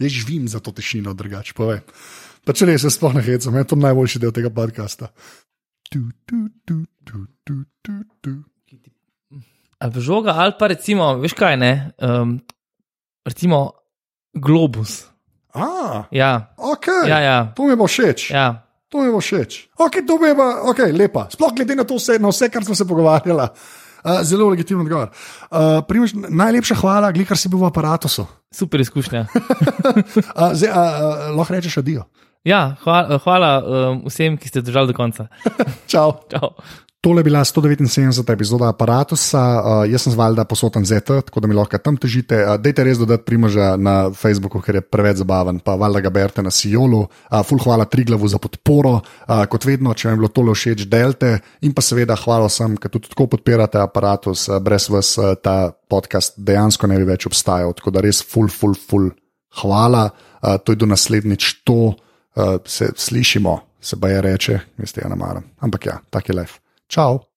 [0.00, 1.84] Jaz živim za to tišino, drugače povem.
[2.48, 5.10] Pa če res, se sploh ne hecam, je to najboljši del tega podcasta.
[5.92, 8.32] Tu, tu, tu, tu, tu, tu, tu.
[9.80, 11.72] Ali pa žoga, ali pa recimo, veš kaj ne,
[12.04, 12.36] um,
[13.24, 13.72] recimo
[14.36, 15.06] globus.
[15.56, 17.38] A, Ja, ok, ja, ja.
[17.56, 18.30] to mi bo všeč.
[18.30, 18.66] ja.
[18.90, 19.70] To mi bo všeč.
[19.78, 21.28] Ok, to mi je pa, ok, lepa.
[21.30, 23.46] Sploh glede na to vse, na vse kar smo se pogovarjali.
[24.02, 25.12] Uh, zelo legitimen odgovor.
[25.46, 28.26] Uh, Primož, najlepša hvala, glikar si bil v aparatusu.
[28.50, 29.26] Super izkušnja.
[30.34, 32.02] Uh, zdaj, uh, uh, lahko rečeš adijo.
[32.42, 35.28] Ja, hvala, hvala um, vsem, ki ste držali do konca.
[35.90, 36.26] Čau.
[36.26, 36.54] Čau.
[37.00, 38.32] Tole je bila 179.
[38.32, 42.36] epizoda aparatusa, uh, jaz sem zvalda posoten ZT, tako da mi lahko tam težite.
[42.44, 46.44] Uh, dejte res dodati primoža na Facebooku, ker je preveč zabaven, pa valjda ga berete
[46.44, 47.06] na Sijolu.
[47.08, 50.84] Uh, ful hvala Triglavu za podporo, uh, kot vedno, če vam je bilo tole všeč,
[50.92, 51.32] delte
[51.64, 55.72] in pa seveda hvala vsem, ki tudi tako podpirate aparatus, uh, brez vas uh, ta
[55.72, 59.08] podcast dejansko ne bi več obstajal, tako da res ful, ful, ful
[59.64, 60.10] hvala.
[60.44, 65.08] Uh, to je do naslednjič to, uh, se slišimo, se pa je reče, veste, ja
[65.08, 65.48] ne maram.
[65.64, 66.60] Ampak ja, tak je lev.
[66.90, 67.29] Ciao.